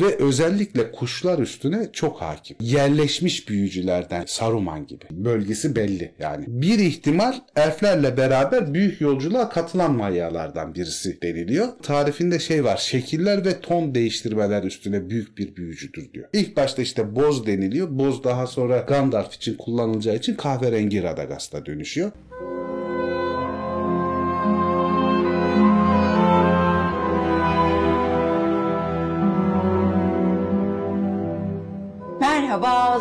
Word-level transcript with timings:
Ve 0.00 0.16
özellikle 0.16 0.92
kuşlar 0.92 1.38
üstüne 1.38 1.88
çok 1.92 2.22
hakim. 2.22 2.56
Yerleşmiş 2.60 3.48
büyücülerden 3.48 4.24
Saruman 4.26 4.86
gibi. 4.86 5.04
Bölgesi 5.10 5.76
belli 5.76 6.14
yani. 6.18 6.44
Bir 6.48 6.78
ihtimal 6.78 7.34
elflerle 7.56 8.16
beraber 8.16 8.74
büyük 8.74 9.00
yolculuğa 9.00 9.48
katılan 9.48 9.92
Mayalardan 9.92 10.74
birisi 10.74 11.22
deniliyor. 11.22 11.68
Tarifinde 11.82 12.38
şey 12.38 12.64
var 12.64 12.76
şekiller 12.76 13.44
ve 13.44 13.60
ton 13.60 13.94
değiştirmeler 13.94 14.62
üstüne 14.62 15.10
büyük 15.10 15.38
bir 15.38 15.56
büyücüdür 15.56 16.12
diyor. 16.12 16.28
İlk 16.32 16.56
başta 16.56 16.82
işte 16.82 17.16
boz 17.16 17.46
deniliyor. 17.46 17.88
Boz 17.90 18.24
daha 18.24 18.46
sonra 18.46 18.78
Gandalf 18.78 19.34
için 19.34 19.54
kullanılacağı 19.54 20.16
için 20.16 20.34
kahverengi 20.34 21.02
Radagast'a 21.02 21.66
dönüşüyor. 21.66 22.12
Merhaba 22.40 22.75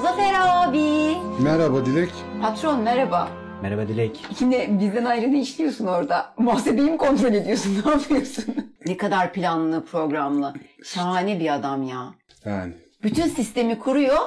Zafer 0.01 0.33
abi. 0.37 1.17
Merhaba 1.43 1.85
Dilek. 1.85 2.09
Patron 2.41 2.79
merhaba. 2.81 3.29
Merhaba 3.61 3.87
Dilek. 3.87 4.21
Yine 4.39 4.79
bizden 4.79 5.05
ayrı 5.05 5.31
ne 5.31 5.41
işliyorsun 5.41 5.85
orada? 5.85 6.33
Muhasebeyi 6.37 6.91
mi 6.91 6.97
kontrol 6.97 7.33
ediyorsun? 7.33 7.81
Ne 7.85 7.91
yapıyorsun? 7.91 8.45
ne 8.85 8.97
kadar 8.97 9.33
planlı, 9.33 9.85
programlı. 9.85 10.53
Şahane 10.83 11.39
bir 11.39 11.53
adam 11.55 11.83
ya. 11.83 12.13
Yani 12.45 12.73
Bütün 13.03 13.27
sistemi 13.27 13.79
kuruyor. 13.79 14.17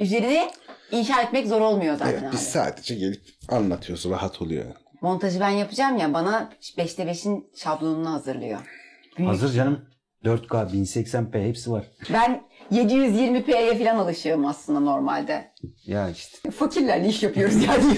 Üzerine 0.00 0.50
inşa 0.90 1.22
etmek 1.22 1.46
zor 1.48 1.60
olmuyor 1.60 1.96
zaten 1.96 2.12
evet, 2.12 2.22
abi. 2.22 2.32
biz 2.32 2.40
sadece 2.40 2.94
gelip 2.94 3.22
anlatıyoruz 3.48 4.10
rahat 4.10 4.42
oluyor. 4.42 4.64
Montajı 5.00 5.40
ben 5.40 5.48
yapacağım 5.50 5.96
ya 5.98 6.14
bana 6.14 6.50
5'te 6.78 7.02
5'in 7.02 7.46
şablonunu 7.56 8.12
hazırlıyor. 8.12 8.60
Büyük. 9.18 9.30
Hazır 9.30 9.52
canım. 9.52 9.80
4K, 10.24 10.70
1080p 10.72 11.48
hepsi 11.48 11.70
var. 11.70 11.84
Ben 12.12 12.42
720p'ye 12.72 13.78
falan 13.78 13.96
alışığım 13.96 14.46
aslında 14.46 14.80
normalde. 14.80 15.52
Ya 15.86 16.10
işte. 16.10 16.50
Fakirlerle 16.50 17.08
iş 17.08 17.22
yapıyoruz 17.22 17.54
yani. 17.64 17.94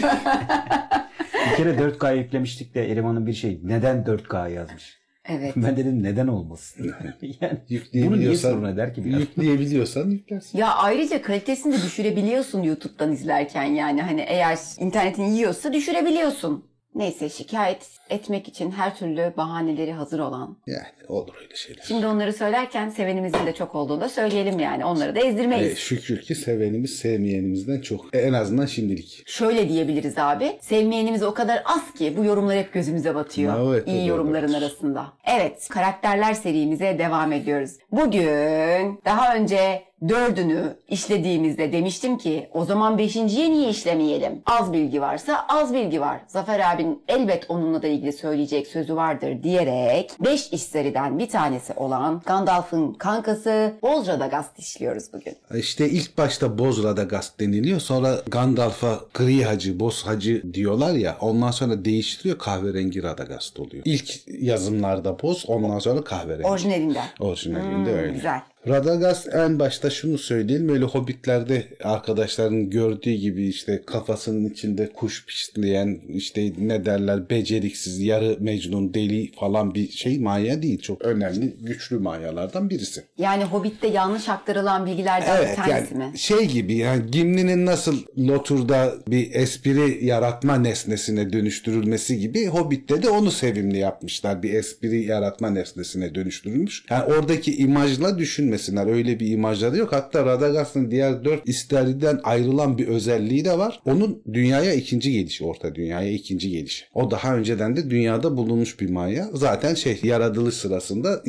Bir 1.51 1.57
kere 1.57 1.71
4K 1.71 2.17
yüklemiştik 2.17 2.75
de 2.75 2.93
elemanın 2.93 3.27
bir 3.27 3.33
şey. 3.33 3.61
Neden 3.63 3.97
4K 4.05 4.53
yazmış? 4.53 4.99
evet. 5.29 5.53
Ben 5.57 5.77
dedim 5.77 6.03
neden 6.03 6.27
olmasın? 6.27 6.95
yani 7.41 7.59
bunu 7.95 8.19
niye 8.19 8.37
sorun 8.37 8.65
eder 8.65 8.95
ki? 8.95 9.05
bir 9.05 9.11
adam? 9.11 9.21
Yükleyebiliyorsan 9.21 10.11
yüklersin. 10.11 10.59
Ya 10.59 10.75
ayrıca 10.75 11.23
kalitesini 11.23 11.73
de 11.73 11.77
düşürebiliyorsun 11.77 12.63
YouTube'dan 12.63 13.13
izlerken 13.13 13.65
yani 13.65 14.03
hani 14.03 14.21
eğer 14.21 14.59
internetin 14.79 15.25
yiyorsa 15.25 15.73
düşürebiliyorsun. 15.73 16.65
Neyse 16.97 17.29
şikayet 17.29 17.87
etmek 18.11 18.49
için 18.49 18.71
her 18.71 18.97
türlü 18.97 19.33
bahaneleri 19.37 19.93
hazır 19.93 20.19
olan. 20.19 20.57
Yani 20.67 20.87
olur 21.09 21.35
öyle 21.43 21.55
şeyler. 21.57 21.83
Şimdi 21.89 22.07
onları 22.07 22.33
söylerken 22.33 22.89
sevenimizin 22.89 23.47
de 23.47 23.55
çok 23.55 23.75
olduğunu 23.75 24.01
da 24.01 24.09
söyleyelim 24.09 24.59
yani. 24.59 24.85
Onları 24.85 25.15
da 25.15 25.21
ezdirmeyiz. 25.21 25.73
E, 25.73 25.77
şükür 25.77 26.21
ki 26.21 26.35
sevenimiz 26.35 26.97
sevmeyenimizden 26.97 27.81
çok. 27.81 28.15
E, 28.15 28.19
en 28.19 28.33
azından 28.33 28.67
şimdilik. 28.67 29.23
Şöyle 29.27 29.69
diyebiliriz 29.69 30.19
abi. 30.19 30.59
Sevmeyenimiz 30.61 31.23
o 31.23 31.35
kadar 31.35 31.63
az 31.65 31.93
ki 31.93 32.15
bu 32.17 32.25
yorumlar 32.25 32.59
hep 32.59 32.73
gözümüze 32.73 33.15
batıyor. 33.15 33.75
Evet, 33.75 33.89
İyi 33.89 34.07
yorumların 34.07 34.53
evet. 34.53 34.63
arasında. 34.63 35.13
Evet, 35.37 35.69
karakterler 35.69 36.35
serimize 36.35 36.99
devam 36.99 37.33
ediyoruz. 37.33 37.71
Bugün 37.93 39.01
daha 39.05 39.37
önce 39.37 39.83
dördünü 40.09 40.77
işlediğimizde 40.89 41.73
demiştim 41.73 42.19
ki 42.19 42.49
o 42.55 42.65
zaman 42.65 42.99
beşinciye 42.99 43.51
niye 43.51 43.71
işlemeyelim? 43.71 44.43
Az 44.47 44.73
bilgi 44.73 45.01
varsa 45.01 45.47
az 45.49 45.75
bilgi 45.75 46.01
var. 46.01 46.21
Zafer 46.27 46.75
abinin 46.75 47.03
elbet 47.09 47.51
onunla 47.51 47.83
da 47.83 47.87
ilgili 47.87 48.13
söyleyecek 48.13 48.67
sözü 48.67 48.97
vardır 48.97 49.43
diyerek 49.43 50.11
beş 50.25 50.53
iş 50.53 50.63
seriden 50.63 51.19
bir 51.19 51.29
tanesi 51.29 51.73
olan 51.73 52.23
Gandalf'ın 52.27 52.93
kankası 52.93 53.75
Bolradagast 53.83 54.59
işliyoruz 54.59 55.13
bugün. 55.13 55.37
İşte 55.55 55.89
ilk 55.89 56.19
başta 56.19 56.59
Boz 56.59 56.85
Radagast 56.85 57.41
deniliyor. 57.41 57.81
Sonra 57.81 58.15
Gandalf'a 58.27 59.01
gri 59.15 59.45
hacı, 59.45 59.81
boz 59.81 60.07
hacı 60.07 60.55
diyorlar 60.55 60.93
ya. 60.95 61.17
Ondan 61.21 61.51
sonra 61.51 61.85
değiştiriyor 61.85 62.39
kahverengi 62.39 63.03
Radagast 63.03 63.61
oluyor. 63.61 63.83
İlk 63.87 64.29
yazımlarda 64.43 65.23
boz 65.23 65.45
ondan 65.49 65.79
sonra 65.79 66.05
kahverengi. 66.05 66.49
Orijinalinde. 66.49 67.01
Orijinalinde 67.21 67.91
Hmm, 67.91 67.99
öyle. 67.99 68.13
Güzel. 68.13 68.41
Radagast 68.69 69.29
en 69.35 69.59
başta 69.59 69.91
şunu 69.91 70.19
söyleyelim. 70.19 70.69
Öyle 70.69 70.85
hobbitlerde 70.85 71.65
arkadaşların 71.83 72.71
gördüğü 72.71 73.13
gibi 73.13 73.49
işte 73.49 73.83
kafasının 73.87 74.51
içinde 74.51 74.93
kuş 74.93 75.27
pişleyen 75.27 76.01
işte 76.09 76.53
ne 76.59 76.85
derler 76.85 77.31
beceriksiz, 77.31 78.01
yarı 78.01 78.37
mecnun, 78.41 78.95
deli 78.95 79.33
falan 79.33 79.75
bir 79.75 79.89
şey 79.91 80.19
maya 80.19 80.63
değil. 80.63 80.81
Çok 80.81 81.03
önemli, 81.03 81.57
güçlü 81.61 81.99
mayalardan 81.99 82.71
birisi. 82.71 83.05
Yani 83.19 83.45
Hobbit'te 83.45 83.89
yanlış 83.89 84.29
aktarılan 84.29 84.87
bilgilerden 84.87 85.41
bir 85.41 85.47
Evet 85.47 85.57
tanesi 85.57 85.95
yani 85.95 86.05
mi? 86.11 86.19
şey 86.19 86.47
gibi 86.47 86.75
yani 86.75 87.11
Gimli'nin 87.11 87.67
nasıl 87.67 87.97
Lotur'da 88.19 88.95
bir 89.09 89.35
espri 89.35 90.05
yaratma 90.05 90.57
nesnesine 90.57 91.33
dönüştürülmesi 91.33 92.19
gibi 92.19 92.47
Hobbit'te 92.47 93.03
de 93.03 93.09
onu 93.09 93.31
sevimli 93.31 93.79
yapmışlar. 93.79 94.43
Bir 94.43 94.55
espri 94.55 95.05
yaratma 95.05 95.51
nesnesine 95.51 96.15
dönüştürülmüş. 96.15 96.85
Yani 96.91 97.05
oradaki 97.05 97.57
imajla 97.57 98.19
düşünmesinler. 98.57 98.87
Öyle 98.87 99.21
bir 99.21 99.31
imajları 99.31 99.77
yok. 99.77 99.93
Hatta 99.93 100.27
Radagast'ın 100.27 100.91
diğer 100.91 101.25
dört 101.25 101.49
isteriden 101.49 102.21
ayrılan 102.23 102.79
bir 102.79 102.89
özelliği 102.89 103.45
de 103.45 103.59
var. 103.59 103.81
Onun 103.85 104.23
dünyaya 104.33 104.75
ikinci 104.75 105.13
gelişi. 105.13 105.45
Orta 105.45 105.75
dünyaya 105.75 106.13
ikinci 106.13 106.51
gelişi. 106.51 106.85
O 106.95 107.11
daha 107.11 107.37
önceden 107.37 107.77
de 107.77 107.91
dünyada 107.91 108.37
bulunmuş 108.37 108.81
bir 108.81 108.91
maya. 108.91 109.29
Zaten 109.33 109.75
şey 109.75 110.01
yaratılış 110.03 110.55
sırasında 110.55 111.23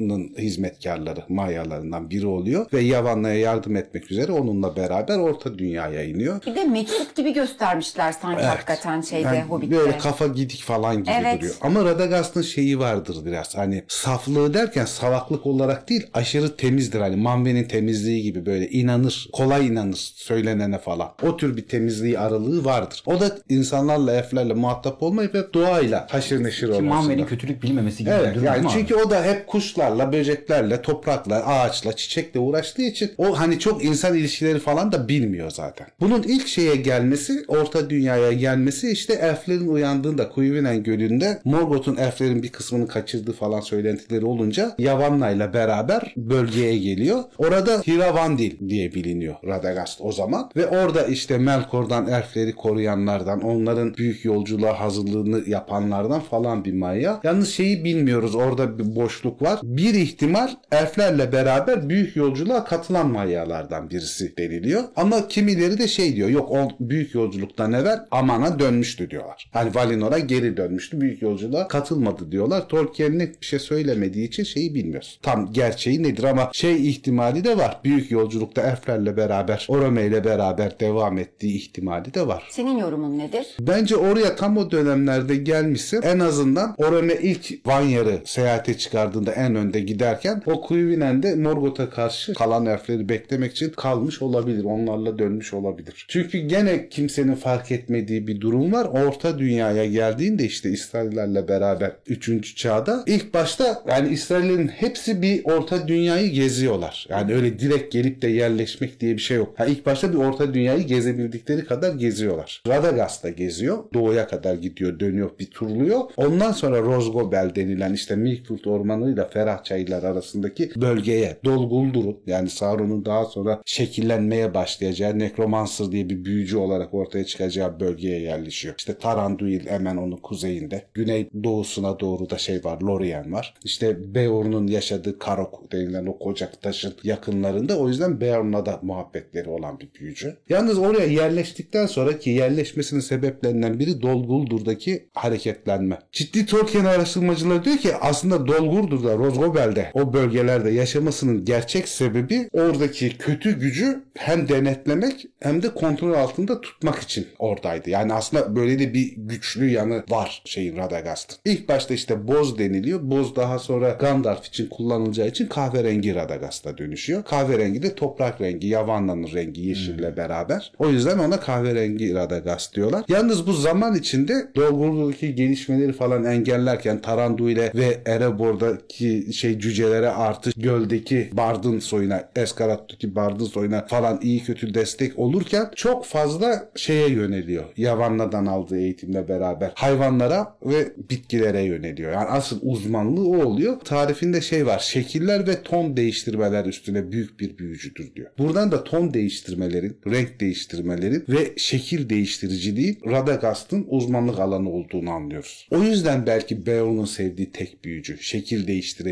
Yavanla 0.00 0.38
hizmetkarları 0.38 1.20
Mayalarından 1.28 2.10
biri 2.10 2.26
oluyor 2.26 2.66
ve 2.72 2.80
Yavanna'ya 2.80 3.34
yardım 3.38 3.76
etmek 3.76 4.10
üzere 4.10 4.32
onunla 4.32 4.76
beraber 4.76 5.18
Orta 5.18 5.58
Dünya'ya 5.58 6.02
iniyor. 6.04 6.40
Bir 6.46 6.54
de 6.54 6.64
meczup 6.64 7.16
gibi 7.16 7.32
göstermişler 7.32 8.12
sanki 8.12 8.42
hakikaten 8.42 9.00
şeyde 9.00 9.26
Yani 9.26 9.42
Hobbit'te. 9.42 9.76
Böyle 9.76 9.98
kafa 9.98 10.26
gidik 10.26 10.62
falan 10.62 10.96
gibi 10.96 11.10
Evet. 11.20 11.38
duruyor. 11.40 11.54
Ama 11.60 11.84
Radagast'ın 11.84 12.42
şeyi 12.42 12.78
vardır 12.78 13.16
biraz. 13.24 13.56
Hani 13.56 13.84
saflığı 13.88 14.54
derken 14.54 14.84
salaklık 14.84 15.46
olarak 15.46 15.88
değil 15.88 16.06
aşırı 16.14 16.56
temizdir. 16.56 17.00
Hani 17.00 17.16
Manve'nin 17.16 17.64
temizliği 17.64 18.22
gibi 18.22 18.46
böyle 18.46 18.68
inanır. 18.68 19.28
Kolay 19.32 19.66
inanır 19.66 20.12
söylenene 20.14 20.78
falan. 20.78 21.08
O 21.22 21.36
tür 21.36 21.56
bir 21.56 21.68
temizliği 21.68 22.18
aralığı 22.18 22.64
vardır. 22.64 23.02
O 23.06 23.20
da 23.20 23.38
insanlarla 23.48 24.12
elflerle 24.14 24.54
muhatap 24.54 25.02
olmayıp 25.02 25.34
hep 25.34 25.54
doğayla 25.54 26.06
haşır 26.10 26.44
neşir 26.44 26.66
Ki 26.66 26.72
olmasında. 26.72 26.94
Manve'nin 26.94 27.26
kötülük 27.26 27.62
bilmemesi 27.62 27.98
gibi 27.98 28.10
bir 28.10 28.14
Evet 28.14 28.34
durum 28.34 28.46
yani 28.46 28.66
çünkü 28.72 28.94
abi? 28.94 29.02
o 29.02 29.10
da 29.10 29.24
hep 29.24 29.46
kuşlarla, 29.88 30.12
böceklerle, 30.12 30.82
toprakla, 30.82 31.46
ağaçla, 31.46 31.92
çiçekle 31.92 32.40
uğraştığı 32.40 32.82
için 32.82 33.10
o 33.18 33.38
hani 33.38 33.58
çok 33.58 33.84
insan 33.84 34.16
ilişkileri 34.16 34.58
falan 34.58 34.92
da 34.92 35.08
bilmiyor 35.08 35.50
zaten. 35.50 35.86
Bunun 36.00 36.22
ilk 36.22 36.48
şeye 36.48 36.76
gelmesi, 36.76 37.44
orta 37.48 37.90
dünyaya 37.90 38.32
gelmesi 38.32 38.90
işte 38.90 39.12
elflerin 39.12 39.68
uyandığında 39.68 40.28
Kuyuvinen 40.28 40.82
Gölü'nde 40.82 41.40
Morgoth'un 41.44 41.96
elflerin 41.96 42.42
bir 42.42 42.48
kısmını 42.48 42.88
kaçırdığı 42.88 43.32
falan 43.32 43.60
söylentileri 43.60 44.24
olunca 44.24 44.74
Yavanna'yla 44.78 45.52
beraber 45.52 46.14
bölgeye 46.16 46.78
geliyor. 46.78 47.24
Orada 47.38 47.82
Hiravandil 47.86 48.68
diye 48.68 48.94
biliniyor 48.94 49.34
Radagast 49.46 50.00
o 50.00 50.12
zaman 50.12 50.50
ve 50.56 50.66
orada 50.66 51.06
işte 51.06 51.38
Melkor'dan 51.38 52.06
elfleri 52.08 52.54
koruyanlardan, 52.54 53.40
onların 53.40 53.94
büyük 53.94 54.24
yolculuğa 54.24 54.80
hazırlığını 54.80 55.48
yapanlardan 55.48 56.20
falan 56.20 56.64
bir 56.64 56.72
maya. 56.72 57.20
Yalnız 57.22 57.48
şeyi 57.48 57.84
bilmiyoruz. 57.84 58.34
Orada 58.34 58.78
bir 58.78 58.96
boşluk 58.96 59.42
var. 59.42 59.60
Bir 59.78 59.94
ihtimal 59.94 60.50
elflerle 60.72 61.32
beraber 61.32 61.88
büyük 61.88 62.16
yolculuğa 62.16 62.64
katılan 62.64 63.10
mayalardan 63.10 63.90
birisi 63.90 64.36
deniliyor. 64.36 64.84
Ama 64.96 65.28
kimileri 65.28 65.78
de 65.78 65.88
şey 65.88 66.16
diyor. 66.16 66.28
Yok 66.28 66.50
o 66.50 66.68
büyük 66.80 67.14
yolculuktan 67.14 67.72
evvel 67.72 68.00
Aman'a 68.10 68.58
dönmüştü 68.58 69.10
diyorlar. 69.10 69.50
Hani 69.52 69.74
Valinor'a 69.74 70.18
geri 70.18 70.56
dönmüştü. 70.56 71.00
Büyük 71.00 71.22
yolculuğa 71.22 71.68
katılmadı 71.68 72.32
diyorlar. 72.32 72.68
Tolkien 72.68 73.18
net 73.18 73.40
bir 73.40 73.46
şey 73.46 73.58
söylemediği 73.58 74.28
için 74.28 74.44
şeyi 74.44 74.74
bilmiyoruz. 74.74 75.18
Tam 75.22 75.52
gerçeği 75.52 76.02
nedir 76.02 76.24
ama 76.24 76.50
şey 76.52 76.88
ihtimali 76.88 77.44
de 77.44 77.58
var. 77.58 77.80
Büyük 77.84 78.10
yolculukta 78.10 78.62
elflerle 78.62 79.16
beraber 79.16 79.66
Orome 79.68 80.06
ile 80.06 80.24
beraber 80.24 80.80
devam 80.80 81.18
ettiği 81.18 81.56
ihtimali 81.56 82.14
de 82.14 82.26
var. 82.26 82.48
Senin 82.50 82.78
yorumun 82.78 83.18
nedir? 83.18 83.46
Bence 83.60 83.96
oraya 83.96 84.36
tam 84.36 84.56
o 84.56 84.70
dönemlerde 84.70 85.36
gelmişsin. 85.36 86.02
En 86.02 86.18
azından 86.18 86.74
Orome 86.78 87.14
ilk 87.22 87.66
Vanyar'ı 87.66 88.20
seyahate 88.24 88.78
çıkardığında 88.78 89.32
en 89.32 89.67
önde 89.68 89.80
giderken 89.80 90.42
o 90.46 90.60
Kuyuvinen'de 90.60 91.34
Morgoth'a 91.34 91.90
karşı 91.90 92.34
kalan 92.34 92.66
elfleri 92.66 93.08
beklemek 93.08 93.52
için 93.52 93.70
kalmış 93.70 94.22
olabilir. 94.22 94.64
Onlarla 94.64 95.18
dönmüş 95.18 95.54
olabilir. 95.54 96.04
Çünkü 96.08 96.38
gene 96.38 96.88
kimsenin 96.88 97.34
fark 97.34 97.72
etmediği 97.72 98.26
bir 98.26 98.40
durum 98.40 98.72
var. 98.72 98.84
Orta 98.84 99.38
dünyaya 99.38 99.86
geldiğinde 99.86 100.44
işte 100.44 100.70
İsraillerle 100.70 101.48
beraber 101.48 101.92
3. 102.06 102.56
çağda 102.56 103.02
ilk 103.06 103.34
başta 103.34 103.82
yani 103.88 104.08
İsraillerin 104.08 104.68
hepsi 104.68 105.22
bir 105.22 105.44
orta 105.44 105.88
dünyayı 105.88 106.30
geziyorlar. 106.30 107.06
Yani 107.10 107.34
öyle 107.34 107.58
direkt 107.58 107.92
gelip 107.92 108.22
de 108.22 108.28
yerleşmek 108.28 109.00
diye 109.00 109.14
bir 109.14 109.22
şey 109.22 109.36
yok. 109.36 109.54
Ha, 109.56 109.66
ilk 109.66 109.86
başta 109.86 110.12
bir 110.12 110.18
orta 110.18 110.54
dünyayı 110.54 110.82
gezebildikleri 110.82 111.64
kadar 111.64 111.94
geziyorlar. 111.94 112.62
Radagast 112.68 113.24
da 113.24 113.28
geziyor. 113.28 113.78
Doğuya 113.94 114.28
kadar 114.28 114.54
gidiyor, 114.54 115.00
dönüyor, 115.00 115.30
bir 115.38 115.50
turluyor. 115.50 116.00
Ondan 116.16 116.52
sonra 116.52 116.80
Rozgobel 116.82 117.50
denilen 117.54 117.92
işte 117.92 118.16
Milkwood 118.16 118.64
ormanıyla 118.64 119.28
Ferahçaylar 119.48 120.02
arasındaki 120.02 120.70
bölgeye 120.76 121.36
Dol 121.44 121.70
Guldur'un 121.70 122.16
yani 122.26 122.50
Sauron'un 122.50 123.04
daha 123.04 123.24
sonra 123.24 123.62
şekillenmeye 123.64 124.54
başlayacağı 124.54 125.18
Necromancer 125.18 125.92
diye 125.92 126.10
bir 126.10 126.24
büyücü 126.24 126.56
olarak 126.56 126.94
ortaya 126.94 127.24
çıkacağı 127.24 127.80
bölgeye 127.80 128.20
yerleşiyor. 128.20 128.74
İşte 128.78 128.98
Taranduil 128.98 129.66
hemen 129.66 129.96
onun 129.96 130.16
kuzeyinde. 130.16 130.84
Güney 130.94 131.28
doğusuna 131.44 132.00
doğru 132.00 132.30
da 132.30 132.38
şey 132.38 132.64
var 132.64 132.80
Lorien 132.80 133.32
var. 133.32 133.54
İşte 133.64 134.14
Beorn'un 134.14 134.66
yaşadığı 134.66 135.18
Karok 135.18 135.72
denilen 135.72 136.06
o 136.06 136.18
koca 136.18 136.50
taşın 136.50 136.94
yakınlarında. 137.02 137.78
O 137.78 137.88
yüzden 137.88 138.20
Beorn'la 138.20 138.66
da 138.66 138.80
muhabbetleri 138.82 139.48
olan 139.48 139.80
bir 139.80 139.88
büyücü. 140.00 140.36
Yalnız 140.48 140.78
oraya 140.78 141.06
yerleştikten 141.06 141.86
sonra 141.86 142.18
ki 142.18 142.30
yerleşmesinin 142.30 143.00
sebeplerinden 143.00 143.78
biri 143.78 144.02
Dol 144.02 144.26
Guldur'daki 144.26 145.08
hareketlenme. 145.14 145.98
Ciddi 146.12 146.46
Tolkien 146.46 146.84
araştırmacılar 146.84 147.64
diyor 147.64 147.76
ki 147.76 147.96
aslında 148.00 148.46
Dol 148.46 148.70
Guldur'da, 148.70 149.18
Rozgobel'de 149.38 149.90
o 149.94 150.12
bölgelerde 150.12 150.70
yaşamasının 150.70 151.44
gerçek 151.44 151.88
sebebi 151.88 152.48
oradaki 152.52 153.18
kötü 153.18 153.58
gücü 153.58 154.02
hem 154.14 154.48
denetlemek 154.48 155.26
hem 155.40 155.62
de 155.62 155.74
kontrol 155.74 156.14
altında 156.14 156.60
tutmak 156.60 156.98
için 156.98 157.26
oradaydı. 157.38 157.90
Yani 157.90 158.12
aslında 158.12 158.56
böyle 158.56 158.78
de 158.78 158.94
bir 158.94 159.14
güçlü 159.16 159.70
yanı 159.70 160.04
var 160.10 160.42
şeyin 160.44 160.76
Radagast'ın. 160.76 161.38
İlk 161.44 161.68
başta 161.68 161.94
işte 161.94 162.28
boz 162.28 162.58
deniliyor. 162.58 163.00
Boz 163.02 163.36
daha 163.36 163.58
sonra 163.58 163.90
Gandalf 163.90 164.46
için 164.46 164.68
kullanılacağı 164.68 165.28
için 165.28 165.46
kahverengi 165.46 166.14
Radagast'a 166.14 166.78
dönüşüyor. 166.78 167.24
Kahverengi 167.24 167.82
de 167.82 167.94
toprak 167.94 168.40
rengi, 168.40 168.66
Yavanna'nın 168.66 169.32
rengi 169.34 169.60
yeşille 169.60 170.16
beraber. 170.16 170.72
O 170.78 170.88
yüzden 170.88 171.18
ona 171.18 171.40
kahverengi 171.40 172.14
Radagast 172.14 172.74
diyorlar. 172.76 173.04
Yalnız 173.08 173.46
bu 173.46 173.52
zaman 173.52 173.94
içinde 173.94 174.34
Dolgur'daki 174.56 175.34
gelişmeleri 175.34 175.92
falan 175.92 176.24
engellerken 176.24 177.00
Taranduil'e 177.00 177.72
ve 177.74 178.00
Erebor'daki 178.06 179.27
şey 179.32 179.58
cücelere 179.58 180.08
artış 180.08 180.54
göldeki 180.56 181.30
Bard'ın 181.32 181.78
soyuna, 181.78 182.28
Eskarat'taki 182.36 183.14
Bard'ın 183.14 183.44
soyuna 183.44 183.86
falan 183.86 184.20
iyi 184.22 184.42
kötü 184.42 184.74
destek 184.74 185.18
olurken 185.18 185.70
çok 185.76 186.04
fazla 186.04 186.70
şeye 186.76 187.08
yöneliyor. 187.08 187.64
Yavanna'dan 187.76 188.46
aldığı 188.46 188.78
eğitimle 188.78 189.28
beraber 189.28 189.72
hayvanlara 189.74 190.56
ve 190.62 190.92
bitkilere 191.10 191.62
yöneliyor. 191.62 192.12
Yani 192.12 192.28
asıl 192.28 192.58
uzmanlığı 192.62 193.28
o 193.28 193.44
oluyor. 193.44 193.80
Tarifinde 193.80 194.40
şey 194.40 194.66
var. 194.66 194.78
Şekiller 194.78 195.46
ve 195.46 195.62
ton 195.62 195.96
değiştirmeler 195.96 196.64
üstüne 196.64 197.12
büyük 197.12 197.40
bir 197.40 197.58
büyücüdür 197.58 198.14
diyor. 198.14 198.30
Buradan 198.38 198.72
da 198.72 198.84
ton 198.84 199.14
değiştirmelerin, 199.14 199.96
renk 200.06 200.40
değiştirmelerin 200.40 201.24
ve 201.28 201.52
şekil 201.56 202.08
değiştiriciliği 202.08 202.98
Radagast'ın 203.06 203.86
uzmanlık 203.88 204.38
alanı 204.38 204.70
olduğunu 204.70 205.10
anlıyoruz. 205.10 205.68
O 205.70 205.82
yüzden 205.82 206.26
belki 206.26 206.66
Beorn'un 206.66 207.04
sevdiği 207.04 207.52
tek 207.52 207.84
büyücü. 207.84 208.18
Şekil 208.20 208.66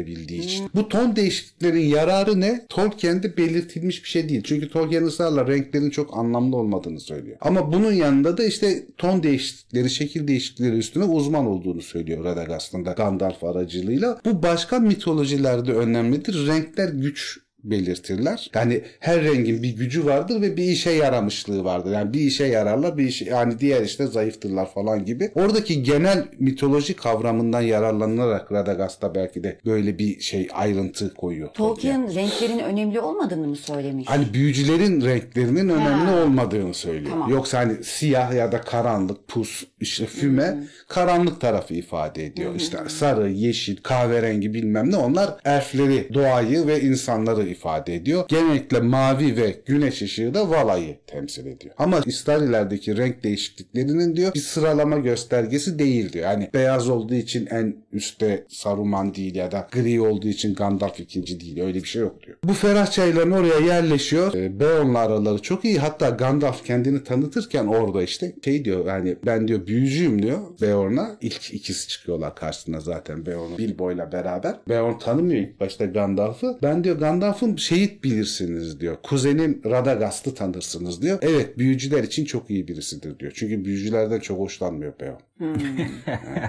değiştirebildiği 0.07 0.41
için. 0.41 0.71
Bu 0.75 0.89
ton 0.89 1.17
değişikliklerin 1.17 1.87
yararı 1.87 2.41
ne? 2.41 2.67
Tolkien'de 2.69 3.37
belirtilmiş 3.37 4.05
bir 4.05 4.09
şey 4.09 4.29
değil. 4.29 4.43
Çünkü 4.45 4.69
Tolkien 4.69 5.05
ısrarla 5.05 5.47
renklerin 5.47 5.91
çok 5.91 6.19
anlamlı 6.19 6.57
olmadığını 6.57 7.01
söylüyor. 7.01 7.37
Ama 7.41 7.73
bunun 7.73 7.93
yanında 7.93 8.39
da 8.39 8.45
işte 8.45 8.87
ton 8.99 9.23
değişiklikleri, 9.23 9.91
şekil 9.91 10.29
değişiklikleri 10.29 10.77
üstüne 10.77 11.05
uzman 11.05 11.47
olduğunu 11.47 11.83
söylüyor 11.83 12.25
Radagast'ın 12.25 12.85
da 12.85 12.93
Gandalf 12.93 13.45
aracılığıyla. 13.45 14.21
Bu 14.25 14.43
başka 14.43 14.79
mitolojilerde 14.79 15.73
önemlidir. 15.73 16.47
Renkler 16.47 16.89
güç 16.89 17.39
belirtirler. 17.71 18.51
Yani 18.55 18.83
her 19.01 19.23
rengin 19.25 19.63
bir 19.63 19.77
gücü 19.77 20.05
vardır 20.07 20.41
ve 20.41 20.57
bir 20.57 20.65
işe 20.65 20.91
yaramışlığı 20.91 21.65
vardır. 21.65 21.93
Yani 21.93 22.13
bir 22.13 22.21
işe 22.21 22.45
yararlar, 22.47 22.99
bir 22.99 23.05
işe 23.05 23.25
yani 23.25 23.59
diğer 23.59 23.83
işte 23.83 24.07
zayıftırlar 24.07 24.73
falan 24.75 25.05
gibi. 25.05 25.31
Oradaki 25.35 25.83
genel 25.83 26.25
mitoloji 26.39 26.95
kavramından 26.97 27.61
yararlanarak 27.61 28.53
Radagast'a 28.53 29.15
belki 29.15 29.45
de 29.45 29.59
böyle 29.67 29.99
bir 29.99 30.21
şey 30.21 30.49
ayrıntı 30.55 31.15
koyuyor. 31.15 31.49
Tolkien 31.49 32.15
renklerin 32.15 32.59
önemli 32.59 33.01
olmadığını 33.01 33.47
mı 33.49 33.57
söylemiş? 33.57 34.09
Hani 34.09 34.25
büyücülerin 34.35 35.01
renklerinin 35.05 35.69
önemli 35.69 36.11
Ha. 36.11 36.23
olmadığını 36.23 36.75
söylüyor. 36.75 37.11
Tamam. 37.11 37.31
Yoksa 37.31 37.59
hani 37.59 37.85
siyah 37.85 38.35
ya 38.35 38.53
da 38.53 38.61
karanlık, 38.61 39.29
pus, 39.29 39.65
işte 39.81 40.07
füme 40.07 40.59
karanlık 40.89 41.41
tarafı 41.41 41.75
ifade 41.75 42.27
ediyor. 42.27 42.55
İşte 42.57 42.79
sarı, 42.89 43.31
yeşil, 43.31 43.77
kahverengi 43.83 44.55
bilmem 44.55 44.91
ne 44.91 44.97
onlar 44.97 45.31
elfleri, 45.45 46.15
doğayı 46.15 46.67
ve 46.67 46.81
insanları 46.81 47.49
ifade 47.57 47.95
ediyor. 47.95 48.25
Genellikle 48.29 48.81
mavi 48.81 49.37
ve 49.37 49.57
güneş 49.67 50.03
ışığı 50.03 50.35
da 50.35 50.51
Vala'yı 50.51 50.97
temsil 51.07 51.47
ediyor. 51.47 51.75
Ama 51.79 52.01
İstarilerdeki 52.07 52.97
renk 52.97 53.25
değişikliklerinin 53.25 54.17
diyor 54.17 54.35
bir 54.35 54.41
sıralama 54.41 54.99
göstergesi 54.99 55.79
değil 55.79 56.13
diyor. 56.13 56.25
Yani 56.25 56.51
beyaz 56.55 56.89
olduğu 56.89 57.15
için 57.15 57.47
en 57.47 57.77
üstte 57.93 58.45
Saruman 58.49 59.15
değil 59.15 59.35
ya 59.35 59.53
da 59.53 59.69
gri 59.73 60.01
olduğu 60.01 60.29
için 60.29 60.55
Gandalf 60.55 61.01
ikinci 61.01 61.41
değil. 61.41 61.61
Öyle 61.61 61.83
bir 61.83 61.89
şey 61.89 62.03
yok 62.03 62.23
diyor. 62.27 62.37
Bu 62.45 62.53
ferah 62.53 62.91
çayların 62.91 63.31
oraya 63.31 63.59
yerleşiyor. 63.59 64.35
E, 64.35 64.61
Beorn'la 64.61 64.99
araları 64.99 65.43
çok 65.43 65.65
iyi. 65.65 65.79
Hatta 65.79 66.09
Gandalf 66.09 66.65
kendini 66.65 67.05
tanıtırken 67.05 67.67
orada 67.67 68.03
işte 68.03 68.35
şey 68.45 68.65
diyor 68.65 68.87
yani 68.87 69.17
ben 69.27 69.49
diyor 69.49 69.67
büyücüyüm 69.67 70.23
diyor 70.23 70.39
Beorn'a. 70.63 71.17
İlk 71.21 71.55
ikisi 71.55 71.89
çıkıyorlar 71.89 72.35
karşısına 72.35 72.81
zaten 72.81 73.27
Beorn'un 73.27 73.59
Bilbo'yla 73.59 74.13
beraber. 74.13 74.55
Beorn 74.69 74.99
tanımıyor 74.99 75.41
ilk 75.41 75.61
başta 75.61 75.85
Gandalf'ı. 75.85 76.59
Ben 76.63 76.85
diyor 76.85 77.01
Gandalf'ın 77.47 77.57
şehit 77.57 78.05
bilirsiniz 78.05 78.81
diyor. 78.81 78.97
Kuzenim 79.03 79.61
Radagast'ı 79.65 80.35
tanırsınız 80.35 81.03
diyor. 81.03 81.19
Evet 81.23 81.59
büyücüler 81.59 82.05
için 82.05 82.25
çok 82.25 82.51
iyi 82.51 82.69
birisidir 82.69 83.19
diyor. 83.19 83.33
Çünkü 83.35 83.65
büyücülerden 83.65 84.21
çok 84.21 84.39
hoşlanmıyor 84.39 84.93
Beorn. 85.01 85.21